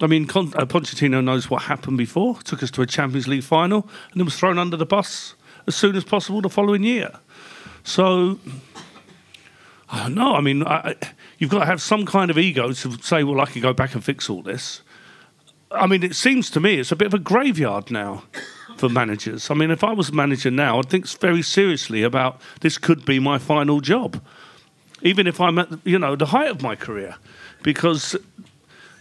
I 0.00 0.06
mean, 0.08 0.26
Con- 0.26 0.52
uh, 0.56 0.64
Pochettino 0.64 1.22
knows 1.22 1.48
what 1.48 1.62
happened 1.62 1.96
before. 1.96 2.36
Took 2.42 2.62
us 2.62 2.70
to 2.72 2.82
a 2.82 2.86
Champions 2.86 3.28
League 3.28 3.44
final 3.44 3.88
and 4.10 4.20
then 4.20 4.24
was 4.24 4.36
thrown 4.36 4.58
under 4.58 4.76
the 4.76 4.86
bus 4.86 5.34
as 5.66 5.76
soon 5.76 5.94
as 5.94 6.02
possible 6.02 6.40
the 6.40 6.48
following 6.48 6.82
year. 6.82 7.12
So 7.84 8.40
I 9.88 10.04
don't 10.04 10.14
know. 10.14 10.34
I 10.34 10.40
mean, 10.40 10.64
I, 10.64 10.96
you've 11.38 11.50
got 11.50 11.60
to 11.60 11.66
have 11.66 11.80
some 11.80 12.04
kind 12.04 12.30
of 12.30 12.38
ego 12.38 12.72
to 12.72 13.02
say, 13.02 13.22
well, 13.22 13.40
I 13.40 13.46
can 13.46 13.62
go 13.62 13.72
back 13.72 13.94
and 13.94 14.02
fix 14.02 14.28
all 14.28 14.42
this. 14.42 14.82
I 15.70 15.86
mean, 15.86 16.02
it 16.02 16.16
seems 16.16 16.50
to 16.50 16.60
me 16.60 16.80
it's 16.80 16.92
a 16.92 16.96
bit 16.96 17.06
of 17.06 17.14
a 17.14 17.18
graveyard 17.18 17.90
now 17.90 18.24
for 18.78 18.88
managers. 18.88 19.50
I 19.50 19.54
mean, 19.54 19.70
if 19.70 19.84
I 19.84 19.92
was 19.92 20.10
a 20.10 20.14
manager 20.14 20.50
now, 20.50 20.78
I'd 20.78 20.88
think 20.88 21.08
very 21.18 21.42
seriously 21.42 22.02
about 22.02 22.40
this 22.60 22.78
could 22.78 23.04
be 23.04 23.18
my 23.18 23.38
final 23.38 23.80
job, 23.80 24.22
even 25.02 25.26
if 25.26 25.40
I'm 25.40 25.58
at 25.58 25.68
you 25.84 25.98
know 25.98 26.16
the 26.16 26.26
height 26.26 26.50
of 26.50 26.62
my 26.62 26.76
career, 26.76 27.16
because 27.62 28.16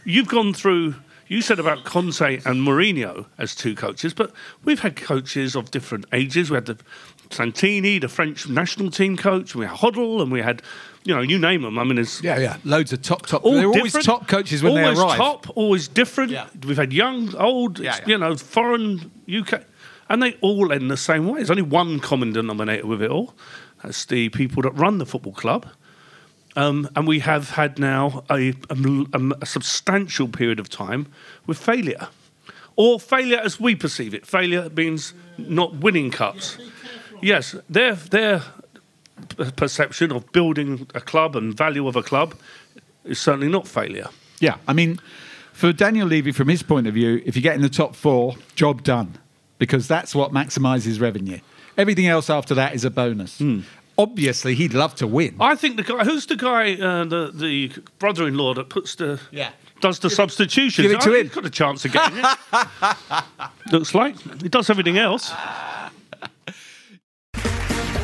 you've 0.06 0.28
gone 0.28 0.54
through. 0.54 0.96
You 1.28 1.42
said 1.42 1.60
about 1.60 1.86
Conte 1.86 2.42
and 2.44 2.68
Mourinho 2.68 3.26
as 3.38 3.56
two 3.56 3.74
coaches, 3.74 4.14
but 4.14 4.34
we've 4.66 4.82
had 4.82 4.98
coaches 4.98 5.56
of 5.56 5.72
different 5.72 6.04
ages. 6.12 6.50
We 6.50 6.56
had 6.56 6.66
the 6.66 6.78
Santini, 7.34 8.00
the 8.00 8.10
French 8.10 8.48
national 8.50 8.92
team 8.92 9.18
coach. 9.18 9.56
We 9.56 9.66
had 9.66 9.78
Hoddle, 9.78 10.22
and 10.22 10.32
we 10.32 10.42
had, 10.42 10.62
you 11.04 11.14
know, 11.16 11.22
you 11.22 11.38
name 11.40 11.62
them. 11.64 11.78
I 11.80 11.84
mean, 11.84 11.98
it's 11.98 12.22
Yeah, 12.24 12.38
yeah. 12.40 12.58
Loads 12.64 12.94
of 12.94 13.02
top, 13.02 13.26
top. 13.26 13.44
all 13.44 13.54
They're 13.54 13.66
always 13.68 13.94
top 13.94 14.28
coaches 14.28 14.62
when 14.64 14.72
always 14.78 14.98
they 14.98 15.04
arrive. 15.04 15.18
top, 15.18 15.58
always 15.58 15.88
different. 15.88 16.32
Yeah. 16.32 16.48
We've 16.66 16.78
had 16.78 16.94
young, 16.94 17.36
old, 17.36 17.80
Yeah, 17.80 17.98
yeah. 18.00 18.08
you 18.08 18.18
know, 18.18 18.36
foreign, 18.38 19.12
UK, 19.32 19.64
and 20.10 20.22
they 20.22 20.34
all 20.42 20.72
end 20.72 20.92
the 20.92 20.98
same 20.98 21.28
way. 21.28 21.38
There's 21.38 21.50
only 21.52 21.62
one 21.64 22.00
common 22.00 22.34
denominator 22.34 22.86
with 22.88 23.02
it 23.02 23.10
all. 23.12 23.34
That's 23.84 24.06
the 24.06 24.30
people 24.30 24.62
that 24.64 24.72
run 24.72 24.98
the 25.00 25.06
football 25.06 25.34
club. 25.34 25.68
Um, 26.58 26.90
and 26.98 27.08
we 27.08 27.20
have 27.20 27.52
had 27.52 27.80
now 27.80 28.24
a, 28.30 28.54
a, 28.70 29.32
a 29.42 29.46
substantial 29.46 30.28
period 30.28 30.60
of 30.60 30.68
time 30.68 31.08
with 31.48 31.58
failure, 31.58 32.10
or 32.76 33.00
failure 33.00 33.38
as 33.40 33.58
we 33.58 33.74
perceive 33.74 34.14
it. 34.14 34.26
Failure 34.26 34.70
means 34.70 35.14
not 35.38 35.76
winning 35.76 36.12
cups. 36.12 36.58
Yes, 37.22 37.56
their 37.70 37.96
their 37.96 38.42
perception 39.56 40.12
of 40.12 40.32
building 40.32 40.88
a 40.96 41.02
club 41.02 41.36
and 41.36 41.56
value 41.56 41.88
of 41.88 41.96
a 41.96 42.04
club 42.04 42.34
is 43.06 43.20
certainly 43.20 43.50
not 43.50 43.68
failure. 43.68 44.08
Yeah, 44.40 44.56
I 44.68 44.74
mean, 44.74 45.00
for 45.54 45.72
Daniel 45.72 46.08
Levy, 46.08 46.32
from 46.32 46.48
his 46.48 46.64
point 46.64 46.88
of 46.88 46.94
view, 46.94 47.22
if 47.26 47.36
you 47.36 47.42
get 47.42 47.56
in 47.56 47.62
the 47.62 47.70
top 47.70 47.96
four, 47.96 48.36
job 48.56 48.84
done, 48.84 49.18
because 49.60 49.88
that's 49.88 50.16
what 50.16 50.32
maximises 50.32 51.00
revenue. 51.00 51.40
Everything 51.78 52.08
else 52.08 52.30
after 52.30 52.56
that 52.56 52.74
is 52.74 52.84
a 52.84 52.90
bonus. 52.90 53.38
Hmm. 53.38 53.62
Obviously, 53.98 54.56
he'd 54.56 54.74
love 54.74 54.96
to 54.96 55.06
win. 55.08 55.36
I 55.40 55.56
think 55.56 55.78
the 55.78 55.84
guy 55.84 56.04
who's 56.04 56.26
the 56.26 56.36
guy, 56.36 56.74
uh, 56.74 57.04
the 57.06 57.32
the 57.34 57.72
brother-in-law 58.00 58.56
that 58.56 58.70
puts 58.70 58.96
the 58.96 59.20
Yeah. 59.32 59.50
does 59.82 60.00
the 60.00 60.10
substitutions. 60.10 60.88
give 60.88 60.92
it 60.98 61.02
to 61.02 61.12
Oh, 61.12 61.16
him. 61.16 61.26
He's 61.28 61.36
got 61.36 61.46
a 61.46 61.50
chance 61.50 61.86
again. 61.86 62.14
Looks 63.72 63.94
like 63.94 64.16
he 64.42 64.50
does 64.50 64.70
everything 64.70 64.98
else. 64.98 65.32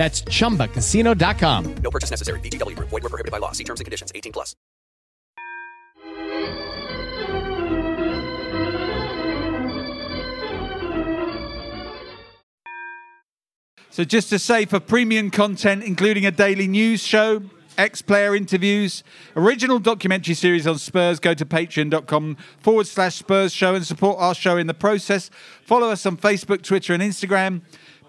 That's 0.00 0.22
chumbacasino.com. 0.22 1.74
No 1.82 1.90
purchase 1.90 2.10
necessary. 2.10 2.40
VGW 2.40 2.74
Group. 2.74 2.88
Void 2.88 3.02
were 3.02 3.10
prohibited 3.10 3.32
by 3.32 3.36
law. 3.36 3.52
See 3.52 3.64
terms 3.64 3.80
and 3.80 3.84
conditions. 3.84 4.10
18 4.14 4.32
plus. 4.32 4.56
So, 13.90 14.04
just 14.04 14.30
to 14.30 14.38
say, 14.38 14.64
for 14.64 14.80
premium 14.80 15.30
content, 15.30 15.84
including 15.84 16.24
a 16.24 16.30
daily 16.30 16.66
news 16.66 17.02
show, 17.02 17.42
ex 17.76 18.00
player 18.00 18.34
interviews, 18.34 19.04
original 19.36 19.78
documentary 19.78 20.32
series 20.32 20.66
on 20.66 20.78
Spurs, 20.78 21.20
go 21.20 21.34
to 21.34 21.44
patreon.com 21.44 22.38
forward 22.60 22.86
slash 22.86 23.16
Spurs 23.16 23.52
show 23.52 23.74
and 23.74 23.84
support 23.84 24.16
our 24.18 24.34
show 24.34 24.56
in 24.56 24.66
the 24.66 24.72
process. 24.72 25.30
Follow 25.62 25.90
us 25.90 26.06
on 26.06 26.16
Facebook, 26.16 26.62
Twitter, 26.62 26.94
and 26.94 27.02
Instagram. 27.02 27.60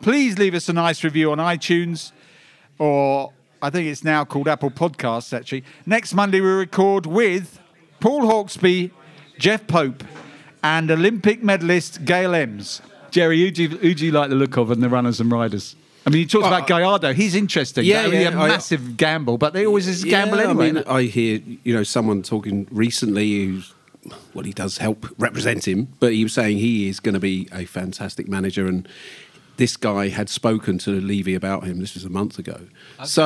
Please 0.02 0.38
leave 0.40 0.54
us 0.56 0.68
a 0.70 0.74
nice 0.74 1.04
review 1.04 1.32
on 1.32 1.38
iTunes 1.38 2.12
or 2.80 3.32
I 3.62 3.70
think 3.70 3.88
it's 3.88 4.04
now 4.04 4.26
called 4.26 4.48
Apple 4.48 4.72
Podcasts, 4.72 5.32
actually. 5.38 5.64
Next 5.86 6.14
Monday, 6.16 6.42
we 6.42 6.48
record 6.50 7.06
with 7.06 7.60
Paul 8.00 8.22
Hawksbee, 8.22 8.90
Jeff 9.38 9.68
Pope, 9.68 10.04
and 10.64 10.90
Olympic 10.90 11.44
medalist 11.44 12.04
Gail 12.04 12.32
Emms. 12.32 12.82
Gerry, 13.12 13.40
who 13.42 13.52
do, 13.52 13.64
you, 13.64 13.70
who 13.70 13.94
do 13.94 14.06
you 14.08 14.12
like 14.12 14.30
the 14.30 14.36
look 14.36 14.58
of 14.58 14.72
in 14.72 14.80
the 14.80 14.90
runners 14.90 15.20
and 15.20 15.32
riders? 15.32 15.76
I 16.08 16.10
mean, 16.10 16.22
you 16.22 16.28
talked 16.28 16.44
Well, 16.44 16.54
about 16.54 16.64
uh, 16.64 16.80
Gallardo. 16.80 17.14
He's 17.14 17.36
interesting. 17.36 17.86
Yeah, 17.86 18.02
That 18.02 18.08
would 18.08 18.12
be 18.14 18.24
yeah, 18.24 18.30
a 18.30 18.40
I- 18.40 18.48
massive 18.48 18.98
gamble, 18.98 19.38
but 19.38 19.54
they 19.54 19.68
always 19.68 19.88
is 19.88 20.04
a 20.04 20.08
gamble 20.08 20.38
Yeah, 20.40 20.46
anyway. 20.50 20.70
I 20.70 20.72
mean. 20.72 20.84
I 20.88 21.02
hear 21.04 21.40
you 21.64 21.76
know 21.76 21.84
someone 21.84 22.24
talking 22.24 22.68
recently 22.72 23.46
who's 23.46 23.74
well, 24.34 24.44
he 24.46 24.54
does 24.54 24.80
help 24.80 25.06
represent 25.20 25.68
him, 25.68 25.90
but 26.00 26.14
he 26.14 26.24
was 26.24 26.34
saying 26.34 26.58
he 26.58 26.90
is 26.90 27.00
going 27.00 27.14
to 27.14 27.20
be 27.20 27.48
a 27.52 27.66
fantastic 27.66 28.28
manager 28.28 28.66
and. 28.66 28.88
This 29.62 29.78
guy 29.78 30.10
had 30.10 30.28
spoken 30.30 30.78
to 30.80 30.90
Levy 31.12 31.36
about 31.36 31.64
him. 31.68 31.76
This 31.80 31.94
was 31.94 32.06
a 32.06 32.10
month 32.10 32.40
ago, 32.40 32.58
so 33.18 33.26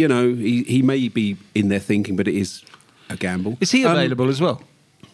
you 0.00 0.06
know 0.12 0.24
he, 0.34 0.62
he 0.74 0.80
may 0.82 1.08
be 1.08 1.36
in 1.54 1.68
there 1.72 1.80
thinking, 1.90 2.14
but 2.16 2.26
it 2.28 2.36
is 2.44 2.62
a 3.10 3.16
gamble. 3.16 3.56
Is 3.60 3.72
he 3.72 3.84
Um, 3.84 3.92
available 3.96 4.28
as 4.28 4.40
well? 4.40 4.58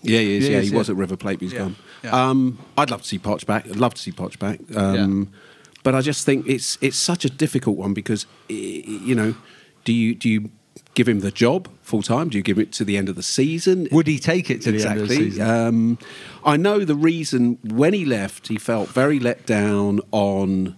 Yeah, 0.02 0.20
he 0.20 0.36
is. 0.36 0.44
He 0.46 0.52
Yeah, 0.52 0.58
is, 0.60 0.66
he 0.68 0.72
yeah. 0.72 0.78
was 0.78 0.90
at 0.90 0.96
River 0.96 1.16
Plate, 1.16 1.38
but 1.38 1.44
he's 1.46 1.52
Yeah, 1.54 1.58
gone. 1.64 1.76
yeah. 2.04 2.28
Um, 2.30 2.58
I'd 2.76 2.90
love 2.90 3.02
to 3.02 3.08
see 3.08 3.18
Poch 3.18 3.44
back. 3.46 3.64
I'd 3.66 3.76
love 3.76 3.94
to 3.94 4.02
see 4.02 4.12
Poch 4.12 4.38
back. 4.38 4.58
Um, 4.76 5.28
But 5.84 5.94
I 5.94 6.00
just 6.02 6.26
think 6.26 6.46
it's 6.46 6.76
it's 6.86 6.98
such 7.10 7.24
a 7.24 7.30
difficult 7.44 7.76
one 7.84 7.94
because 7.94 8.26
you 8.48 9.14
know, 9.14 9.34
do 9.86 9.92
you 9.92 10.14
do 10.22 10.28
you 10.28 10.50
give 10.94 11.08
him 11.08 11.20
the 11.20 11.30
job 11.30 11.68
full 11.82 12.02
time? 12.02 12.28
Do 12.28 12.36
you 12.38 12.42
give 12.42 12.58
it 12.58 12.72
to 12.72 12.84
the 12.84 12.96
end 12.96 13.08
of 13.08 13.16
the 13.16 13.22
season? 13.22 13.88
Would 13.92 14.06
he 14.06 14.18
take 14.18 14.50
it 14.50 14.60
to 14.62 14.72
the 14.72 14.82
end 14.84 15.00
of 15.00 15.08
the 15.08 15.14
Exactly. 15.14 15.30
season? 15.30 15.48
Um, 15.50 15.98
I 16.44 16.56
know 16.56 16.84
the 16.84 16.94
reason 16.94 17.58
when 17.64 17.92
he 17.94 18.04
left, 18.04 18.48
he 18.48 18.56
felt 18.58 18.88
very 18.88 19.18
let 19.18 19.46
down 19.46 20.00
on 20.12 20.76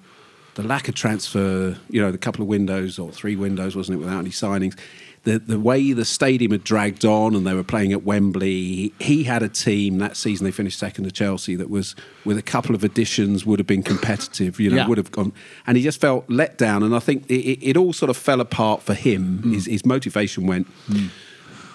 the 0.54 0.62
lack 0.62 0.88
of 0.88 0.94
transfer. 0.94 1.78
You 1.88 2.00
know, 2.02 2.12
the 2.12 2.18
couple 2.18 2.42
of 2.42 2.48
windows 2.48 2.98
or 2.98 3.10
three 3.12 3.36
windows, 3.36 3.76
wasn't 3.76 3.96
it, 3.98 4.04
without 4.04 4.18
any 4.20 4.30
signings. 4.30 4.76
The 5.24 5.38
the 5.38 5.60
way 5.60 5.92
the 5.92 6.04
stadium 6.06 6.50
had 6.52 6.64
dragged 6.64 7.04
on 7.04 7.34
and 7.34 7.46
they 7.46 7.52
were 7.52 7.62
playing 7.62 7.92
at 7.92 8.04
Wembley. 8.04 8.94
He 8.98 9.24
had 9.24 9.42
a 9.42 9.48
team 9.50 9.98
that 9.98 10.16
season. 10.16 10.44
They 10.44 10.50
finished 10.50 10.78
second 10.78 11.04
to 11.04 11.10
Chelsea. 11.10 11.56
That 11.56 11.68
was 11.68 11.94
with 12.24 12.38
a 12.38 12.42
couple 12.42 12.74
of 12.74 12.82
additions 12.84 13.44
would 13.44 13.58
have 13.58 13.66
been 13.66 13.82
competitive. 13.82 14.58
You 14.58 14.70
know, 14.70 14.76
Yeah. 14.76 14.86
would 14.88 14.96
have 14.98 15.10
gone. 15.12 15.32
And 15.66 15.76
he 15.76 15.82
just 15.82 16.00
felt 16.00 16.24
let 16.30 16.56
down. 16.56 16.82
And 16.82 16.96
I 16.96 17.00
think 17.00 17.28
it, 17.30 17.58
it, 17.62 17.76
all 17.76 17.92
sort 17.92 18.08
of 18.08 18.16
fell 18.16 18.40
apart 18.40 18.82
for 18.82 18.94
him. 18.94 19.42
Mm. 19.44 19.52
His, 19.54 19.66
his 19.66 19.84
motivation 19.84 20.46
went 20.46 20.66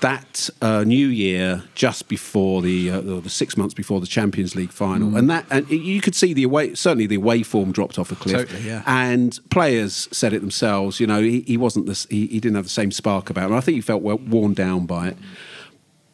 that 0.05 0.49
uh, 0.61 0.83
New 0.83 1.07
Year, 1.07 1.63
just 1.73 2.07
before 2.07 2.61
the 2.61 2.91
uh, 2.91 3.01
the 3.01 3.29
six 3.29 3.57
months 3.57 3.73
before 3.73 3.99
the 3.99 4.05
Champions 4.07 4.55
League 4.55 4.71
final, 4.71 5.09
Mm. 5.09 5.17
and 5.19 5.29
that 5.31 5.45
and 5.49 5.67
you 5.69 5.99
could 5.99 6.13
see 6.15 6.31
the 6.33 6.43
away 6.43 6.75
certainly 6.75 7.07
the 7.07 7.15
away 7.15 7.41
form 7.43 7.71
dropped 7.71 7.97
off 7.97 8.11
a 8.11 8.15
cliff. 8.15 8.37
Totally, 8.49 8.67
yeah. 8.67 8.83
And 8.85 9.39
players 9.49 10.07
said 10.11 10.31
it 10.33 10.41
themselves. 10.41 10.99
You 10.99 11.07
know, 11.07 11.21
he, 11.21 11.41
he 11.41 11.57
wasn't 11.57 11.85
this. 11.87 12.05
He, 12.11 12.27
he 12.27 12.39
didn't 12.39 12.55
have 12.55 12.65
the 12.65 12.77
same 12.81 12.91
spark 12.91 13.29
about 13.31 13.49
him. 13.49 13.55
I 13.57 13.61
think 13.61 13.75
he 13.75 13.81
felt 13.81 14.03
well, 14.03 14.19
worn 14.19 14.53
down 14.53 14.85
by 14.85 15.07
it. 15.09 15.17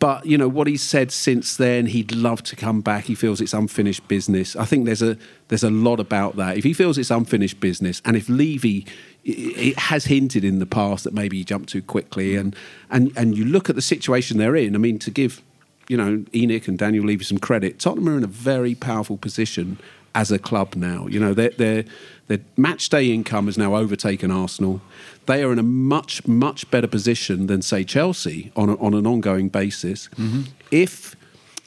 But 0.01 0.25
you 0.25 0.35
know 0.35 0.47
what 0.47 0.65
he's 0.65 0.81
said 0.81 1.11
since 1.11 1.55
then, 1.55 1.85
he'd 1.85 2.11
love 2.11 2.41
to 2.45 2.55
come 2.55 2.81
back. 2.81 3.03
He 3.05 3.13
feels 3.13 3.39
it's 3.39 3.53
unfinished 3.53 4.07
business. 4.07 4.55
I 4.55 4.65
think 4.65 4.85
there's 4.85 5.03
a 5.03 5.15
there's 5.49 5.63
a 5.63 5.69
lot 5.69 5.99
about 5.99 6.37
that. 6.37 6.57
If 6.57 6.63
he 6.63 6.73
feels 6.73 6.97
it's 6.97 7.11
unfinished 7.11 7.59
business, 7.59 8.01
and 8.03 8.17
if 8.17 8.27
Levy 8.27 8.87
it 9.23 9.77
has 9.77 10.05
hinted 10.05 10.43
in 10.43 10.57
the 10.57 10.65
past 10.65 11.03
that 11.03 11.13
maybe 11.13 11.37
he 11.37 11.43
jumped 11.43 11.69
too 11.69 11.83
quickly, 11.83 12.35
and 12.35 12.55
and 12.89 13.13
and 13.15 13.37
you 13.37 13.45
look 13.45 13.69
at 13.69 13.75
the 13.75 13.81
situation 13.81 14.39
they're 14.39 14.55
in. 14.55 14.73
I 14.73 14.79
mean, 14.79 14.97
to 14.97 15.11
give 15.11 15.43
you 15.87 15.97
know 15.97 16.25
ENIC 16.33 16.67
and 16.67 16.79
Daniel 16.79 17.05
Levy 17.05 17.23
some 17.23 17.37
credit, 17.37 17.77
Tottenham 17.77 18.09
are 18.09 18.17
in 18.17 18.23
a 18.23 18.27
very 18.27 18.73
powerful 18.73 19.17
position 19.17 19.77
as 20.13 20.31
a 20.31 20.39
club 20.39 20.75
now. 20.75 21.07
You 21.07 21.19
know, 21.19 21.33
their 21.33 21.49
their 21.51 21.85
their 22.27 22.39
match 22.57 22.89
day 22.89 23.11
income 23.11 23.45
has 23.45 23.57
now 23.57 23.75
overtaken 23.75 24.31
Arsenal. 24.31 24.81
They 25.25 25.43
are 25.43 25.51
in 25.51 25.59
a 25.59 25.63
much 25.63 26.27
much 26.27 26.69
better 26.71 26.87
position 26.87 27.47
than 27.47 27.61
say 27.61 27.83
Chelsea 27.83 28.51
on 28.55 28.69
a, 28.69 28.75
on 28.77 28.93
an 28.93 29.05
ongoing 29.05 29.49
basis. 29.49 30.09
Mm-hmm. 30.17 30.41
If 30.71 31.15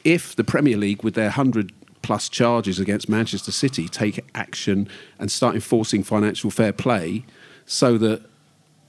if 0.05 0.37
the 0.37 0.45
Premier 0.45 0.77
League 0.77 1.03
with 1.03 1.15
their 1.15 1.31
hundred 1.31 1.73
plus 2.03 2.29
charges 2.29 2.79
against 2.79 3.09
Manchester 3.09 3.51
City 3.51 3.89
take 3.89 4.23
action 4.35 4.89
and 5.19 5.31
start 5.33 5.55
enforcing 5.55 6.03
financial 6.03 6.51
fair 6.51 6.73
play, 6.73 7.25
so 7.65 7.97
that 7.99 8.23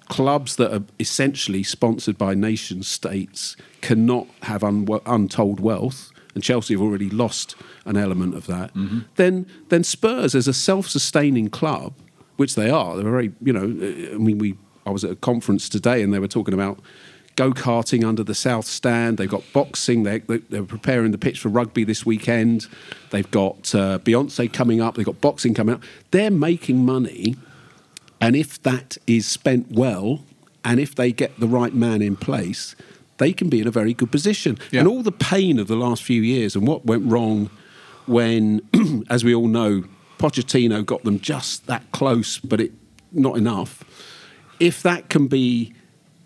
clubs 0.09 0.57
that 0.57 0.73
are 0.73 0.83
essentially 0.99 1.63
sponsored 1.63 2.17
by 2.17 2.33
nation 2.33 2.83
states 2.83 3.55
cannot 3.81 4.27
have 4.43 4.63
un- 4.63 4.87
untold 5.05 5.59
wealth, 5.59 6.11
and 6.35 6.43
Chelsea 6.43 6.73
have 6.73 6.81
already 6.81 7.09
lost 7.09 7.55
an 7.85 7.97
element 7.97 8.35
of 8.35 8.45
that, 8.47 8.71
then 9.15 9.47
then 9.69 9.83
Spurs 9.83 10.35
as 10.35 10.47
a 10.47 10.53
self-sustaining 10.53 11.49
club, 11.49 11.93
which 12.35 12.55
they 12.55 12.69
are, 12.69 12.95
they're 12.95 13.09
very 13.09 13.31
you 13.41 13.53
know, 13.53 13.63
I 14.13 14.17
mean 14.17 14.37
we 14.37 14.55
I 14.85 14.91
was 14.91 15.03
at 15.03 15.11
a 15.11 15.15
conference 15.15 15.67
today 15.67 16.03
and 16.03 16.13
they 16.13 16.19
were 16.19 16.27
talking 16.27 16.53
about 16.53 16.79
go 17.35 17.51
karting 17.51 18.07
under 18.07 18.23
the 18.23 18.35
south 18.35 18.65
stand. 18.65 19.17
They've 19.17 19.29
got 19.29 19.43
boxing. 19.53 20.03
They, 20.03 20.19
they, 20.19 20.37
they're 20.37 20.63
preparing 20.63 21.11
the 21.11 21.17
pitch 21.17 21.39
for 21.39 21.49
rugby 21.49 21.83
this 21.83 22.05
weekend. 22.05 22.67
They've 23.09 23.29
got 23.29 23.75
uh, 23.75 23.99
Beyonce 23.99 24.51
coming 24.51 24.81
up. 24.81 24.95
They've 24.95 25.05
got 25.05 25.21
boxing 25.21 25.53
coming 25.53 25.75
up. 25.75 25.83
They're 26.11 26.31
making 26.31 26.85
money, 26.85 27.35
and 28.21 28.35
if 28.35 28.61
that 28.63 28.97
is 29.05 29.27
spent 29.27 29.71
well, 29.71 30.23
and 30.63 30.79
if 30.79 30.95
they 30.95 31.11
get 31.11 31.39
the 31.39 31.47
right 31.47 31.73
man 31.73 32.01
in 32.01 32.15
place, 32.15 32.75
they 33.17 33.33
can 33.33 33.49
be 33.49 33.61
in 33.61 33.67
a 33.67 33.71
very 33.71 33.93
good 33.93 34.11
position. 34.11 34.57
And 34.79 34.87
all 34.87 35.01
the 35.01 35.11
pain 35.11 35.59
of 35.59 35.67
the 35.67 35.75
last 35.75 36.03
few 36.03 36.21
years 36.21 36.55
and 36.55 36.67
what 36.67 36.85
went 36.85 37.09
wrong 37.09 37.49
when, 38.05 38.61
as 39.09 39.23
we 39.23 39.33
all 39.33 39.47
know, 39.47 39.83
Pochettino 40.17 40.85
got 40.85 41.03
them 41.03 41.19
just 41.19 41.67
that 41.67 41.91
close, 41.91 42.39
but 42.39 42.59
it 42.61 42.71
not 43.11 43.37
enough. 43.37 43.83
If 44.59 44.81
that 44.83 45.09
can 45.09 45.27
be 45.27 45.73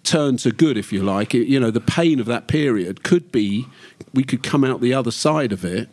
turned 0.04 0.40
to 0.40 0.52
good, 0.52 0.78
if 0.78 0.92
you 0.92 1.04
like, 1.04 1.36
it, 1.36 1.48
you 1.48 1.60
know, 1.60 1.72
the 1.72 1.82
pain 1.82 2.20
of 2.20 2.26
that 2.26 2.48
period 2.48 3.04
could 3.04 3.32
be 3.32 3.68
we 4.14 4.24
could 4.24 4.42
come 4.42 4.64
out 4.64 4.82
the 4.82 4.94
other 4.94 5.12
side 5.12 5.52
of 5.52 5.64
it 5.64 5.90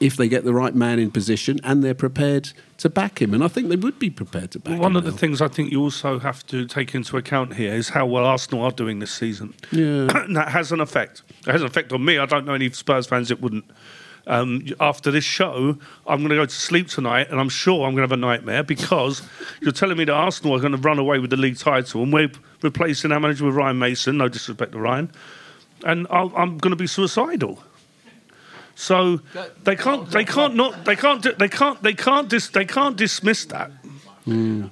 if 0.00 0.16
they 0.16 0.28
get 0.28 0.44
the 0.44 0.54
right 0.54 0.74
man 0.74 0.98
in 0.98 1.10
position 1.10 1.58
and 1.64 1.82
they're 1.82 1.94
prepared 1.94 2.52
to 2.78 2.88
back 2.88 3.20
him. 3.20 3.34
And 3.34 3.42
I 3.42 3.48
think 3.48 3.68
they 3.68 3.76
would 3.76 3.98
be 3.98 4.10
prepared 4.10 4.52
to 4.52 4.60
back 4.60 4.74
him. 4.74 4.80
One 4.80 4.96
of 4.96 5.04
the 5.04 5.12
things 5.12 5.42
I 5.42 5.48
think 5.48 5.72
you 5.72 5.82
also 5.82 6.18
have 6.20 6.46
to 6.48 6.66
take 6.66 6.94
into 6.94 7.16
account 7.16 7.54
here 7.54 7.74
is 7.74 7.90
how 7.90 8.06
well 8.06 8.24
Arsenal 8.24 8.64
are 8.64 8.70
doing 8.70 9.00
this 9.00 9.10
season. 9.10 9.54
Yeah. 9.72 10.08
And 10.14 10.36
that 10.36 10.50
has 10.50 10.70
an 10.70 10.80
effect. 10.80 11.22
It 11.46 11.50
has 11.50 11.62
an 11.62 11.66
effect 11.66 11.92
on 11.92 12.04
me. 12.04 12.18
I 12.18 12.26
don't 12.26 12.46
know 12.46 12.54
any 12.54 12.70
Spurs 12.70 13.06
fans 13.06 13.28
that 13.28 13.40
wouldn't. 13.40 13.64
Um, 14.26 14.66
after 14.78 15.10
this 15.10 15.24
show, 15.24 15.78
I'm 16.06 16.18
going 16.18 16.28
to 16.28 16.34
go 16.34 16.44
to 16.44 16.54
sleep 16.54 16.88
tonight, 16.88 17.30
and 17.30 17.40
I'm 17.40 17.48
sure 17.48 17.86
I'm 17.86 17.94
going 17.94 18.06
to 18.06 18.12
have 18.12 18.12
a 18.12 18.16
nightmare 18.18 18.62
because 18.62 19.22
you're 19.62 19.72
telling 19.72 19.96
me 19.96 20.04
that 20.04 20.12
Arsenal 20.12 20.54
are 20.54 20.60
going 20.60 20.72
to 20.72 20.78
run 20.78 20.98
away 20.98 21.18
with 21.18 21.30
the 21.30 21.38
league 21.38 21.56
title, 21.56 22.02
and 22.02 22.12
we're 22.12 22.30
replacing 22.60 23.10
our 23.10 23.20
manager 23.20 23.46
with 23.46 23.54
Ryan 23.54 23.78
Mason. 23.78 24.18
No 24.18 24.28
disrespect 24.28 24.72
to 24.72 24.80
Ryan, 24.80 25.10
and 25.86 26.06
I'll, 26.10 26.30
I'm 26.36 26.58
going 26.58 26.72
to 26.72 26.76
be 26.76 26.86
suicidal. 26.86 27.64
So 28.80 29.20
they 29.64 29.74
can't, 29.74 30.08
they 30.08 30.24
can't 30.24 30.54
not, 30.54 30.84
they 30.84 30.94
can't, 30.94 31.20
di- 31.20 31.32
they 31.32 31.48
can't, 31.48 31.82
they 31.82 31.94
can't, 31.94 32.28
dis, 32.28 32.48
they 32.48 32.64
can't 32.64 32.96
dismiss 32.96 33.44
that. 33.46 33.72
Mm. 34.24 34.70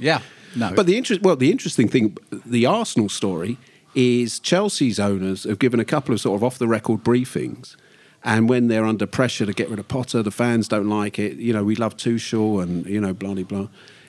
yeah. 0.00 0.20
No. 0.56 0.72
But 0.74 0.86
the 0.86 0.96
interest, 0.96 1.22
well, 1.22 1.36
the 1.36 1.52
interesting 1.52 1.86
thing, 1.86 2.18
the 2.44 2.66
Arsenal 2.66 3.08
story 3.08 3.56
is 3.94 4.40
Chelsea's 4.40 4.98
owners 4.98 5.44
have 5.44 5.60
given 5.60 5.78
a 5.78 5.84
couple 5.84 6.12
of 6.12 6.20
sort 6.20 6.34
of 6.34 6.42
off 6.42 6.58
the 6.58 6.66
record 6.66 7.04
briefings. 7.04 7.76
And 8.24 8.48
when 8.48 8.66
they're 8.66 8.84
under 8.84 9.06
pressure 9.06 9.46
to 9.46 9.52
get 9.52 9.70
rid 9.70 9.78
of 9.78 9.86
Potter, 9.86 10.20
the 10.20 10.32
fans 10.32 10.66
don't 10.66 10.88
like 10.88 11.20
it. 11.20 11.36
You 11.36 11.52
know, 11.52 11.62
we 11.62 11.76
love 11.76 11.96
Tuchel 11.96 12.60
and, 12.60 12.84
you 12.86 13.00
know, 13.00 13.14
blah, 13.14 13.34
blah, 13.34 13.44
blah. 13.44 13.68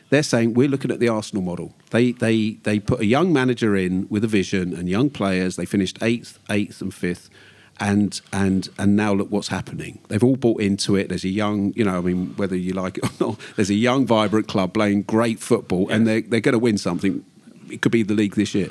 they're 0.10 0.24
saying 0.24 0.56
we're 0.56 0.68
looking 0.68 0.90
at 0.90 1.00
the 1.00 1.10
Arsenal 1.10 1.44
model. 1.44 1.76
They 1.92 2.14
they 2.14 2.58
they 2.64 2.80
put 2.80 3.02
a 3.02 3.06
young 3.06 3.32
manager 3.32 3.76
in 3.76 4.08
with 4.10 4.24
a 4.24 4.28
vision 4.28 4.74
and 4.74 4.90
young 4.90 5.10
players. 5.12 5.58
They 5.58 5.66
finished 5.66 5.98
eighth, 6.02 6.40
eighth, 6.50 6.82
and 6.82 6.94
fifth. 6.94 7.30
And 7.78 8.22
and 8.32 8.70
and 8.78 8.96
now 8.96 9.14
look 9.14 9.30
what's 9.32 9.50
happening. 9.50 10.00
They've 10.08 10.24
all 10.24 10.38
bought 10.38 10.62
into 10.62 10.96
it. 10.96 11.10
There's 11.10 11.26
a 11.26 11.30
young, 11.30 11.74
you 11.76 11.84
know, 11.84 11.98
I 11.98 12.02
mean, 12.02 12.34
whether 12.38 12.56
you 12.56 12.72
like 12.72 12.98
it 13.00 13.04
or 13.22 13.28
not, 13.32 13.40
there's 13.58 13.70
a 13.70 13.74
young, 13.76 14.06
vibrant 14.06 14.48
club 14.48 14.74
playing 14.74 15.02
great 15.04 15.40
football, 15.40 15.90
and 15.90 16.08
they're 16.08 16.22
they're 16.22 16.40
going 16.40 16.54
to 16.54 16.60
win 16.60 16.78
something. 16.78 17.26
It 17.70 17.82
could 17.82 17.92
be 17.92 18.02
the 18.04 18.14
league 18.14 18.36
this 18.36 18.56
year, 18.56 18.70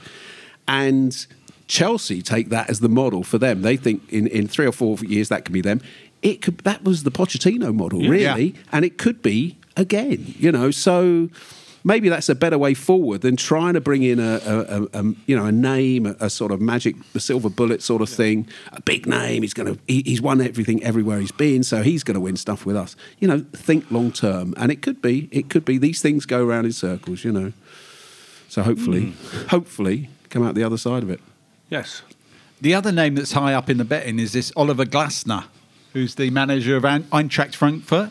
and 0.67 1.27
Chelsea 1.67 2.23
take 2.23 2.49
that 2.49 2.71
as 2.71 2.81
the 2.81 2.89
model 2.89 3.23
for 3.25 3.37
them. 3.39 3.61
They 3.63 3.77
think 3.77 4.11
in, 4.11 4.27
in 4.29 4.49
three 4.49 4.67
or 4.67 4.73
four 4.73 4.97
years 4.99 5.29
that 5.29 5.45
could 5.45 5.53
be 5.53 5.61
them. 5.61 5.83
It 6.23 6.41
could 6.41 6.59
that 6.59 6.83
was 6.85 7.03
the 7.03 7.11
Pochettino 7.11 7.75
model, 7.75 8.01
Yeah. 8.03 8.09
really, 8.09 8.45
Yeah. 8.53 8.59
and 8.73 8.85
it 8.87 8.97
could 8.97 9.21
be 9.21 9.59
again. 9.77 10.35
You 10.39 10.51
know, 10.51 10.71
so 10.71 11.29
maybe 11.85 12.09
that's 12.09 12.29
a 12.29 12.35
better 12.35 12.59
way 12.59 12.75
forward 12.75 13.21
than 13.21 13.37
trying 13.37 13.75
to 13.75 13.81
bring 13.81 14.03
in 14.03 14.19
a, 14.19 14.41
a, 14.45 14.59
a, 14.59 14.89
a 14.95 15.15
you 15.27 15.37
know 15.37 15.45
a 15.45 15.53
name, 15.53 16.07
a, 16.07 16.31
sort 16.31 16.51
of 16.51 16.61
magic, 16.61 16.97
silver 17.19 17.51
bullet 17.51 17.83
sort 17.83 18.03
of 18.03 18.09
thing, 18.09 18.49
a 18.73 18.81
big 18.83 19.07
name. 19.07 19.43
He's 19.43 19.55
going 19.55 19.75
to 19.75 19.81
he, 19.87 20.03
he's 20.05 20.21
won 20.21 20.41
everything 20.41 20.83
everywhere 20.83 21.21
he's 21.21 21.33
been, 21.33 21.63
so 21.63 21.83
he's 21.83 22.03
going 22.03 22.15
to 22.15 22.21
win 22.21 22.37
stuff 22.37 22.67
with 22.67 22.77
us. 22.77 22.97
You 23.21 23.29
know, 23.29 23.45
think 23.53 23.91
long 23.91 24.11
term, 24.11 24.55
and 24.57 24.73
it 24.73 24.83
could 24.83 25.01
be 25.01 25.29
it 25.31 25.51
could 25.51 25.65
be 25.65 25.79
these 25.79 26.03
things 26.03 26.27
go 26.27 26.45
around 26.45 26.65
in 26.65 26.73
circles. 26.73 27.25
You 27.25 27.33
know, 27.33 27.53
so 28.49 28.63
hopefully, 28.63 29.11
hmm. 29.11 29.47
hopefully, 29.49 30.09
come 30.31 30.43
out 30.43 30.55
the 30.55 30.65
other 30.65 30.79
side 30.79 31.03
of 31.03 31.11
it. 31.11 31.21
Yes. 31.71 32.03
The 32.61 32.75
other 32.75 32.93
name 32.93 33.15
that's 33.17 33.33
high 33.33 33.53
up 33.53 33.69
in 33.69 33.77
the 33.77 33.85
betting 33.85 34.19
is 34.19 34.33
this 34.33 34.53
Oliver 34.57 34.85
Glasner, 34.85 35.45
who's 35.93 36.15
the 36.15 36.31
manager 36.31 36.77
of 36.77 36.85
Eintracht 36.85 37.55
Frankfurt. 37.55 38.11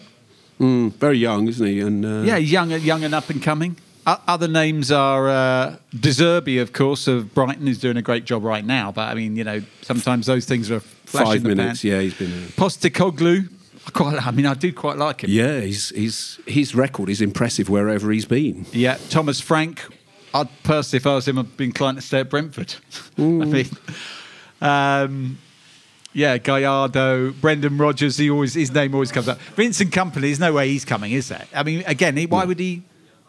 Mm, 0.59 0.93
very 0.93 1.17
young, 1.17 1.47
isn't 1.47 1.65
he? 1.65 1.79
And 1.81 2.05
uh, 2.05 2.21
Yeah, 2.23 2.37
young, 2.37 2.71
young 2.71 3.03
and 3.03 3.13
up 3.13 3.29
and 3.29 3.41
coming. 3.41 3.75
O- 4.05 4.21
other 4.27 4.47
names 4.47 4.91
are 4.91 5.29
uh, 5.29 5.75
De 5.97 6.09
Zerbi, 6.09 6.61
of 6.61 6.73
course, 6.73 7.07
of 7.07 7.33
Brighton, 7.33 7.65
who's 7.67 7.79
doing 7.79 7.97
a 7.97 8.01
great 8.01 8.25
job 8.25 8.43
right 8.43 8.65
now. 8.65 8.91
But 8.91 9.09
I 9.09 9.13
mean, 9.15 9.35
you 9.35 9.43
know, 9.43 9.61
sometimes 9.81 10.25
those 10.25 10.45
things 10.45 10.69
are 10.71 10.79
five 10.81 11.43
minutes. 11.43 11.81
pan. 11.81 11.91
Yeah, 11.91 11.99
he's 12.01 12.13
been. 12.13 12.31
Uh, 12.31 12.47
Postecoglou, 12.57 13.49
I 13.87 13.91
quite. 13.91 14.27
I 14.27 14.31
mean, 14.31 14.45
I 14.45 14.53
do 14.53 14.71
quite 14.73 14.97
like 14.97 15.23
him. 15.23 15.29
yeah, 15.29 15.61
he's, 15.61 15.89
he's, 15.89 16.39
his 16.45 16.75
record 16.75 17.09
is 17.09 17.21
impressive 17.21 17.69
wherever 17.69 18.11
he's 18.11 18.25
been. 18.25 18.65
Yeah, 18.73 18.97
Thomas 19.09 19.39
Frank. 19.39 19.81
I'd 20.33 20.49
personally, 20.63 20.97
if 20.97 21.07
I 21.07 21.15
was 21.15 21.27
him, 21.27 21.37
I'd 21.39 21.55
be 21.57 21.65
inclined 21.65 21.97
to 21.97 22.01
stay 22.01 22.19
at 22.21 22.29
Brentford. 22.29 22.75
I 23.17 23.21
mean, 23.21 23.69
um, 24.61 25.37
yeah, 26.13 26.37
Gallardo, 26.37 27.31
Brendan 27.31 27.77
Rodgers. 27.77 28.17
He 28.17 28.29
always 28.29 28.53
his 28.53 28.71
name 28.71 28.93
always 28.93 29.11
comes 29.11 29.27
up. 29.27 29.39
Vincent 29.55 29.91
Kompany. 29.91 30.21
There's 30.21 30.39
no 30.39 30.53
way 30.53 30.69
he's 30.69 30.85
coming, 30.85 31.11
is 31.11 31.29
there? 31.29 31.45
I 31.53 31.63
mean, 31.63 31.83
again, 31.87 32.15
he, 32.15 32.25
why 32.25 32.45
would 32.45 32.59
he? 32.59 32.83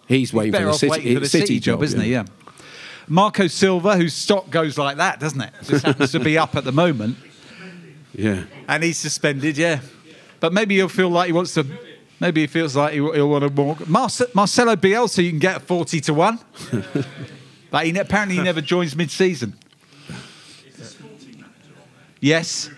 He's 0.07 0.33
waiting 0.33 0.53
for 0.53 0.67
the 0.67 0.73
city, 0.75 1.15
for 1.15 1.21
the 1.21 1.29
city, 1.29 1.59
job, 1.61 1.83
isn't 1.83 2.01
he? 2.01 2.13
Yeah. 2.13 2.25
Marco 3.09 3.47
Silva, 3.47 3.97
whose 3.97 4.15
stock 4.15 4.51
goes 4.51 4.79
like 4.79 4.97
that, 4.99 5.21
doesn't 5.21 5.41
it? 5.41 5.53
Just 5.65 5.85
happens 5.85 6.13
to 6.13 6.21
be 6.21 6.39
up 6.39 6.57
at 6.57 6.65
the 6.65 6.73
moment, 6.73 7.17
Yeah. 8.15 8.45
and 8.69 8.83
he's 8.83 8.97
suspended. 8.99 9.59
Yeah, 9.59 9.81
but 10.41 10.53
maybe 10.53 10.77
he'll 10.77 10.89
feel 10.89 11.11
like 11.11 11.27
he 11.27 11.33
wants 11.33 11.55
to. 11.55 11.67
Maybe 12.21 12.43
he 12.43 12.47
feels 12.47 12.77
like 12.77 12.95
he'll, 12.95 13.13
he'll 13.13 13.29
want 13.29 13.43
to 13.43 13.49
walk. 13.63 13.79
Marce- 13.81 14.35
Marcelo 14.35 14.77
Bielsa, 14.77 15.23
you 15.23 15.31
can 15.31 15.39
get 15.39 15.63
forty 15.63 16.01
to 16.03 16.15
one, 16.15 16.39
but 17.71 17.85
he, 17.87 17.97
apparently 17.99 18.37
he 18.37 18.43
never 18.43 18.61
joins 18.61 18.95
mid-season. 18.97 19.55
Yes, 22.25 22.71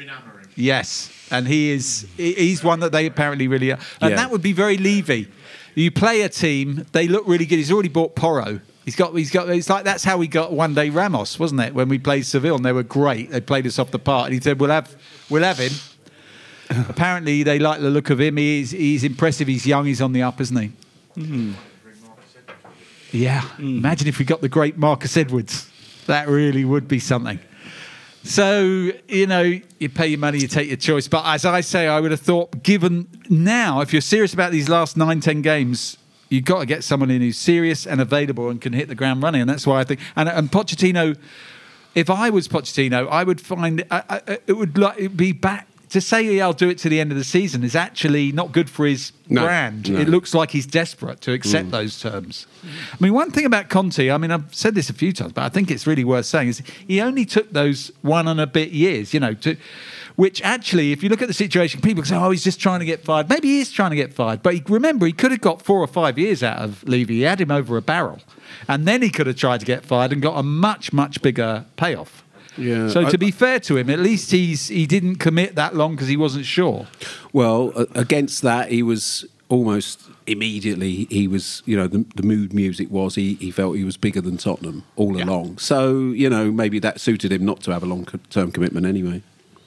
yes, 0.57 1.11
and 1.31 1.47
he 1.47 1.71
is 1.71 2.05
he's 2.17 2.65
one 2.65 2.81
that 2.81 2.91
they 2.91 3.07
apparently 3.07 3.47
really 3.47 3.71
are, 3.71 3.79
and 4.01 4.11
Yeah. 4.11 4.17
that 4.17 4.31
would 4.33 4.43
be 4.43 4.53
very 4.53 4.77
Levy. 4.77 5.29
You 5.77 5.91
play 5.93 6.23
a 6.23 6.29
team, 6.29 6.85
they 6.93 7.07
look 7.07 7.25
really 7.29 7.47
good. 7.47 7.57
He's 7.59 7.71
already 7.71 7.89
bought 7.91 8.17
Porro. 8.17 8.61
He's 8.85 8.97
got. 8.97 9.15
He's 9.15 9.31
got. 9.31 9.49
It's 9.49 9.71
like 9.71 9.85
that's 9.85 10.03
how 10.05 10.17
we 10.17 10.27
got 10.27 10.51
Juande 10.51 10.93
Ramos, 10.93 11.39
wasn't 11.39 11.61
it? 11.61 11.75
When 11.75 11.89
we 11.89 11.99
played 11.99 12.27
Seville, 12.27 12.57
and 12.57 12.65
they 12.65 12.73
were 12.73 12.83
great. 12.83 13.31
They 13.31 13.41
played 13.41 13.67
us 13.67 13.79
off 13.79 13.91
the 13.93 13.99
park, 14.01 14.27
and 14.27 14.35
he 14.35 14.41
said, 14.41 14.59
"We'll 14.61 14.71
have, 14.71 14.95
we'll 15.31 15.43
have 15.45 15.59
him." 15.59 15.73
apparently, 16.89 17.43
they 17.45 17.59
like 17.61 17.81
the 17.81 17.91
look 17.91 18.11
of 18.11 18.21
him. 18.21 18.37
He's 18.39 18.73
he's 18.73 19.05
impressive. 19.05 19.47
He's 19.49 19.65
young. 19.67 19.87
He's 19.87 20.01
on 20.01 20.13
the 20.13 20.23
up, 20.23 20.41
isn't 20.41 20.57
he? 20.57 20.73
Hmm. 21.21 21.53
Yeah. 23.13 23.43
Hmm. 23.43 23.79
Imagine 23.79 24.09
if 24.09 24.19
we 24.19 24.25
got 24.25 24.41
the 24.41 24.49
great 24.49 24.77
Marcus 24.77 25.17
Edwards. 25.17 25.71
That 26.07 26.29
really 26.29 26.65
would 26.65 26.89
be 26.89 26.99
something. 26.99 27.39
So, 28.27 28.91
you 29.07 29.29
know, 29.29 29.43
you 29.79 29.89
pay 29.89 30.09
your 30.09 30.19
money, 30.19 30.39
you 30.39 30.49
take 30.49 30.67
your 30.67 30.77
choice. 30.77 31.07
But 31.07 31.25
as 31.27 31.45
I 31.45 31.61
say, 31.61 31.87
I 31.87 32.01
would 32.01 32.11
have 32.11 32.21
thought, 32.21 32.65
given 32.65 33.07
now, 33.31 33.81
if 33.83 33.93
you're 33.93 34.03
serious 34.03 34.35
about 34.35 34.51
these 34.51 34.69
last 34.69 34.97
nine, 34.97 35.21
ten 35.21 35.43
games, 35.43 35.97
you've 36.29 36.45
got 36.45 36.59
to 36.59 36.67
get 36.67 36.83
someone 36.83 37.09
in 37.11 37.23
who's 37.23 37.39
serious 37.39 37.87
and 37.87 38.01
available 38.01 38.51
and 38.51 38.61
can 38.61 38.73
hit 38.73 38.89
the 38.89 38.97
ground 38.97 39.23
running. 39.23 39.43
And 39.43 39.49
that's 39.49 39.65
why 39.65 39.79
I 39.79 39.85
think, 39.85 40.01
and, 40.17 40.29
and 40.29 40.51
Pochettino, 40.51 41.17
if 41.95 42.11
I 42.11 42.31
was 42.31 42.49
Pochettino, 42.49 43.09
I 43.09 43.23
would 43.23 43.41
find 43.41 43.85
I, 43.93 44.03
I, 44.09 44.39
it 44.47 44.55
would 44.55 44.77
like 44.77 45.17
be 45.17 45.31
back 45.31 45.69
to 45.91 46.01
say 46.01 46.23
yeah, 46.23 46.45
I'll 46.45 46.53
do 46.53 46.69
it 46.69 46.79
to 46.79 46.89
the 46.89 47.01
end 47.01 47.13
of 47.13 47.19
the 47.19 47.25
season 47.25 47.63
is 47.63 47.77
actually 47.77 48.33
not 48.33 48.53
good 48.53 48.69
for 48.69 48.87
his 48.87 49.13
No, 49.29 49.43
brand. 49.43 49.91
no. 49.91 50.01
It 50.01 50.09
looks 50.09 50.35
like 50.35 50.51
he's 50.51 50.67
desperate 50.67 51.21
to 51.23 51.33
accept 51.33 51.69
mm. 51.69 51.73
those 51.73 52.01
terms. 52.01 52.47
I 52.65 52.97
mean, 53.01 53.15
one 53.15 53.31
thing 53.31 53.45
about 53.45 53.69
Conte, 53.69 54.11
I 54.11 54.19
mean, 54.19 54.31
I've 54.31 54.53
said 54.55 54.75
this 54.75 54.91
a 54.91 54.93
few 54.93 55.13
times, 55.13 55.33
but 55.33 55.45
I 55.45 55.49
think 55.49 55.71
it's 55.71 55.87
really 55.87 56.05
worth 56.05 56.27
saying 56.27 56.49
is 56.49 56.63
he 56.89 57.01
only 57.01 57.25
took 57.25 57.53
those 57.53 57.93
one 58.03 58.27
and 58.27 58.41
a 58.41 58.47
bit 58.47 58.71
years, 58.71 59.15
you 59.15 59.21
know, 59.21 59.35
to. 59.35 59.57
Which 60.17 60.41
actually, 60.41 60.93
if 60.93 61.03
you 61.03 61.11
look 61.11 61.21
at 61.21 61.29
the 61.29 61.35
situation, 61.35 61.83
people 61.83 62.03
say, 62.03 62.17
"Oh, 62.17 62.31
he's 62.31 62.43
just 62.43 62.59
trying 62.59 62.81
to 62.81 62.87
get 62.87 63.05
fired." 63.05 63.29
Maybe 63.29 63.49
he 63.49 63.61
is 63.61 63.71
trying 63.71 63.91
to 63.91 63.97
get 63.97 64.15
fired, 64.15 64.43
but 64.43 64.55
he, 64.55 64.63
remember, 64.67 65.05
he 65.05 65.13
could 65.13 65.31
have 65.31 65.43
got 65.43 65.61
four 65.61 65.79
or 65.79 65.87
five 65.87 66.19
years 66.19 66.43
out 66.43 66.57
of 66.57 66.83
Levy. 66.89 67.17
He 67.17 67.23
had 67.23 67.39
him 67.39 67.51
over 67.51 67.77
a 67.77 67.83
barrel, 67.83 68.21
and 68.67 68.89
then 68.89 69.03
he 69.03 69.11
could 69.11 69.27
have 69.27 69.37
tried 69.37 69.61
to 69.61 69.67
get 69.67 69.85
fired 69.85 70.15
and 70.15 70.23
got 70.23 70.39
a 70.39 70.43
much, 70.43 70.91
much 70.91 71.21
bigger 71.21 71.67
payoff. 71.77 72.25
Yeah. 72.59 72.89
So 72.89 73.07
I- 73.07 73.11
to 73.11 73.19
be 73.19 73.31
fair 73.31 73.61
to 73.61 73.77
him, 73.77 73.91
at 73.91 73.99
least 73.99 74.31
he's 74.31 74.69
he 74.69 74.87
didn't 74.87 75.17
commit 75.17 75.55
that 75.57 75.75
long 75.77 75.95
because 75.95 76.09
he 76.09 76.17
wasn't 76.17 76.47
sure. 76.47 76.87
Well, 77.33 77.73
uh, 77.77 77.87
against 77.95 78.43
that, 78.43 78.71
he 78.71 78.83
was 78.83 79.25
almost 79.49 80.01
immediately. 80.27 81.05
He 81.11 81.29
was, 81.29 81.63
you 81.67 81.77
know, 81.77 81.87
the, 81.87 82.05
the 82.17 82.23
mood 82.23 82.53
music 82.53 82.91
was 82.91 83.15
he, 83.15 83.35
he 83.35 83.51
felt 83.53 83.77
he 83.77 83.85
was 83.85 83.97
bigger 83.97 84.21
than 84.21 84.37
Tottenham 84.39 84.83
all 84.97 85.21
along. 85.23 85.59
So, 85.59 86.11
you 86.11 86.29
know, 86.29 86.51
maybe 86.51 86.79
that 86.81 87.01
suited 87.01 87.31
him 87.31 87.45
not 87.45 87.61
to 87.63 87.71
have 87.71 87.83
a 87.83 87.87
long 87.87 88.07
term 88.31 88.51
commitment 88.51 88.87
anyway. 88.87 89.23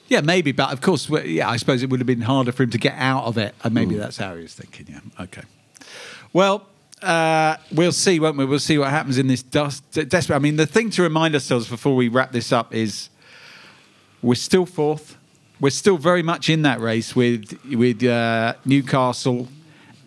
Yeah, 0.08 0.20
maybe, 0.22 0.50
but 0.52 0.72
of 0.72 0.80
course, 0.80 1.08
yeah, 1.24 1.48
I 1.48 1.56
suppose 1.56 1.82
it 1.84 1.88
would 1.90 2.00
have 2.00 2.06
been 2.06 2.22
harder 2.22 2.50
for 2.52 2.64
him 2.64 2.70
to 2.70 2.78
get 2.78 2.94
out 2.96 3.24
of 3.24 3.38
it, 3.38 3.54
and 3.62 3.72
maybe 3.72 3.94
that's 3.94 4.16
how 4.16 4.34
he 4.34 4.42
was 4.42 4.54
thinking. 4.54 4.86
Yeah, 4.90 5.22
okay. 5.24 5.42
Well, 6.32 6.66
uh, 7.02 7.56
we'll 7.72 7.92
see, 7.92 8.20
won't 8.20 8.36
we? 8.36 8.44
We'll 8.44 8.58
see 8.58 8.78
what 8.78 8.90
happens 8.90 9.18
in 9.18 9.26
this 9.26 9.42
dust. 9.42 9.84
Desperate. 9.92 10.36
I 10.36 10.38
mean, 10.38 10.56
the 10.56 10.66
thing 10.66 10.90
to 10.90 11.02
remind 11.02 11.34
ourselves 11.34 11.68
before 11.68 11.96
we 11.96 12.08
wrap 12.08 12.32
this 12.32 12.52
up 12.52 12.74
is 12.74 13.08
we're 14.22 14.34
still 14.34 14.66
fourth. 14.66 15.16
We're 15.60 15.70
still 15.70 15.98
very 15.98 16.22
much 16.22 16.48
in 16.48 16.62
that 16.62 16.80
race 16.80 17.14
with 17.14 17.58
with 17.66 18.02
uh, 18.02 18.54
Newcastle 18.64 19.48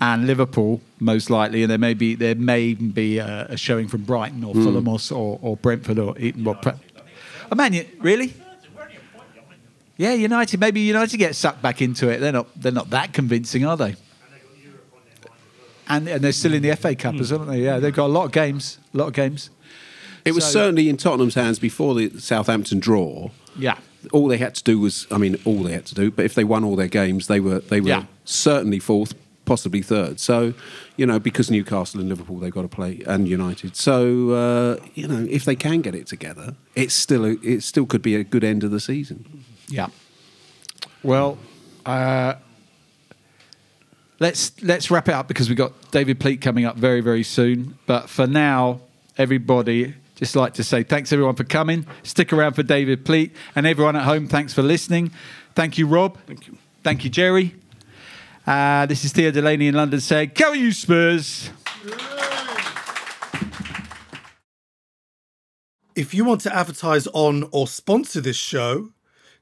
and 0.02 0.28
Liverpool 0.28 0.82
most 1.00 1.30
likely, 1.30 1.64
and 1.64 1.72
there 1.72 1.78
may 1.78 1.94
be 1.94 2.16
there 2.16 2.36
may 2.36 2.62
even 2.62 2.92
be 2.92 3.20
a, 3.20 3.48
a 3.50 3.58
showing 3.58 3.88
from 3.88 4.04
Brighton 4.04 4.44
or 4.44 4.54
Fulham 4.54 4.88
or, 4.88 5.00
or, 5.12 5.40
or 5.42 5.58
Brentford 5.58 6.00
or 6.00 6.18
Eton. 6.18 6.44
Well, 6.44 6.56
Pre- 6.56 6.74
oh 7.52 7.56
man, 7.56 7.86
really? 8.00 8.34
Yeah, 9.96 10.14
United. 10.14 10.60
Maybe 10.60 10.82
United 10.82 11.18
get 11.18 11.36
sucked 11.36 11.62
back 11.62 11.82
into 11.82 12.10
it. 12.10 12.20
They're 12.20 12.32
not. 12.32 12.48
They're 12.60 12.72
not 12.72 12.90
that 12.90 13.14
convincing, 13.14 13.66
are 13.66 13.78
they? 13.78 13.96
And 15.96 16.08
and 16.08 16.24
they're 16.24 16.32
still 16.32 16.54
in 16.54 16.62
the 16.64 16.76
FA 16.76 16.96
Cup 16.96 17.16
as 17.16 17.32
well, 17.32 17.42
aren't 17.42 17.52
they? 17.52 17.64
Yeah, 17.64 17.80
they've 17.80 17.94
got 17.94 18.06
a 18.08 18.14
lot 18.20 18.26
of 18.26 18.32
games. 18.32 18.78
A 18.94 18.98
lot 18.98 19.08
of 19.08 19.14
games. 19.14 19.50
It 20.26 20.34
was 20.34 20.46
certainly 20.46 20.88
in 20.90 20.96
Tottenham's 20.98 21.36
hands 21.36 21.60
before 21.60 21.96
the 21.96 22.10
Southampton 22.20 22.80
draw. 22.80 23.30
Yeah. 23.58 23.78
All 24.14 24.28
they 24.30 24.38
had 24.38 24.56
to 24.56 24.64
do 24.64 24.80
was, 24.80 25.06
I 25.12 25.18
mean, 25.18 25.38
all 25.46 25.64
they 25.64 25.74
had 25.74 25.86
to 25.88 25.96
do. 25.96 26.12
But 26.12 26.24
if 26.26 26.34
they 26.34 26.44
won 26.46 26.64
all 26.64 26.76
their 26.78 26.88
games, 26.88 27.28
they 27.28 27.40
were 27.42 27.60
they 27.60 27.82
were 27.82 27.90
Yeah. 27.90 28.06
certainly 28.26 28.80
fourth, 28.80 29.14
possibly 29.46 29.82
third. 29.82 30.20
So, 30.22 30.54
you 30.96 31.06
know, 31.06 31.20
because 31.20 31.52
Newcastle 31.52 32.00
and 32.00 32.08
Liverpool 32.10 32.40
they've 32.40 32.54
got 32.54 32.62
to 32.64 32.68
play, 32.70 33.02
and 33.06 33.28
United. 33.28 33.76
So, 33.76 34.30
uh, 34.32 34.86
you 34.96 35.08
know, 35.08 35.28
if 35.30 35.44
they 35.46 35.56
can 35.56 35.82
get 35.82 35.94
it 35.96 36.08
together, 36.08 36.56
it's 36.76 36.94
still 36.94 37.26
a, 37.26 37.32
it 37.44 37.64
still 37.64 37.86
could 37.86 38.02
be 38.02 38.16
a 38.16 38.24
good 38.24 38.44
end 38.46 38.64
of 38.64 38.72
the 38.72 38.80
season. 38.80 39.44
Yeah. 39.68 39.88
Well, 41.02 41.38
uh, 41.86 42.36
let's 44.20 44.62
let's 44.64 44.92
wrap 44.92 45.08
it 45.08 45.14
up 45.14 45.28
because 45.28 45.50
we've 45.50 45.58
got 45.58 45.74
David 45.92 46.20
Pleat 46.20 46.42
coming 46.42 46.66
up 46.66 46.78
very 46.78 47.02
very 47.02 47.24
soon. 47.24 47.78
But 47.86 48.10
for 48.10 48.28
now, 48.28 48.82
everybody, 49.18 49.96
just 50.16 50.36
like 50.36 50.54
to 50.56 50.64
say 50.64 50.84
thanks 50.84 51.12
everyone 51.12 51.36
for 51.36 51.44
coming. 51.44 51.86
Stick 52.04 52.34
around 52.34 52.54
for 52.54 52.64
David 52.64 53.06
Pleat 53.06 53.36
and 53.56 53.66
everyone 53.66 53.96
at 53.96 54.04
home. 54.04 54.28
Thanks 54.28 54.54
for 54.54 54.62
listening. 54.62 55.12
Thank 55.56 55.78
you, 55.78 55.88
Rob. 55.88 56.18
Thank 56.26 56.48
you. 56.48 56.58
Thank 56.84 57.04
you, 57.04 57.10
Gerry. 57.10 57.56
Uh, 58.46 58.86
this 58.86 59.06
is 59.06 59.14
Theo 59.14 59.32
Delaney 59.32 59.68
in 59.68 59.76
London 59.76 60.02
saying, 60.02 60.32
"Go 60.36 60.54
you 60.54 60.72
Spurs." 60.72 61.50
If 65.96 66.14
you 66.14 66.26
want 66.26 66.42
to 66.42 66.54
advertise 66.54 67.08
on 67.14 67.48
or 67.52 67.68
sponsor 67.68 68.20
this 68.20 68.36
show, 68.36 68.90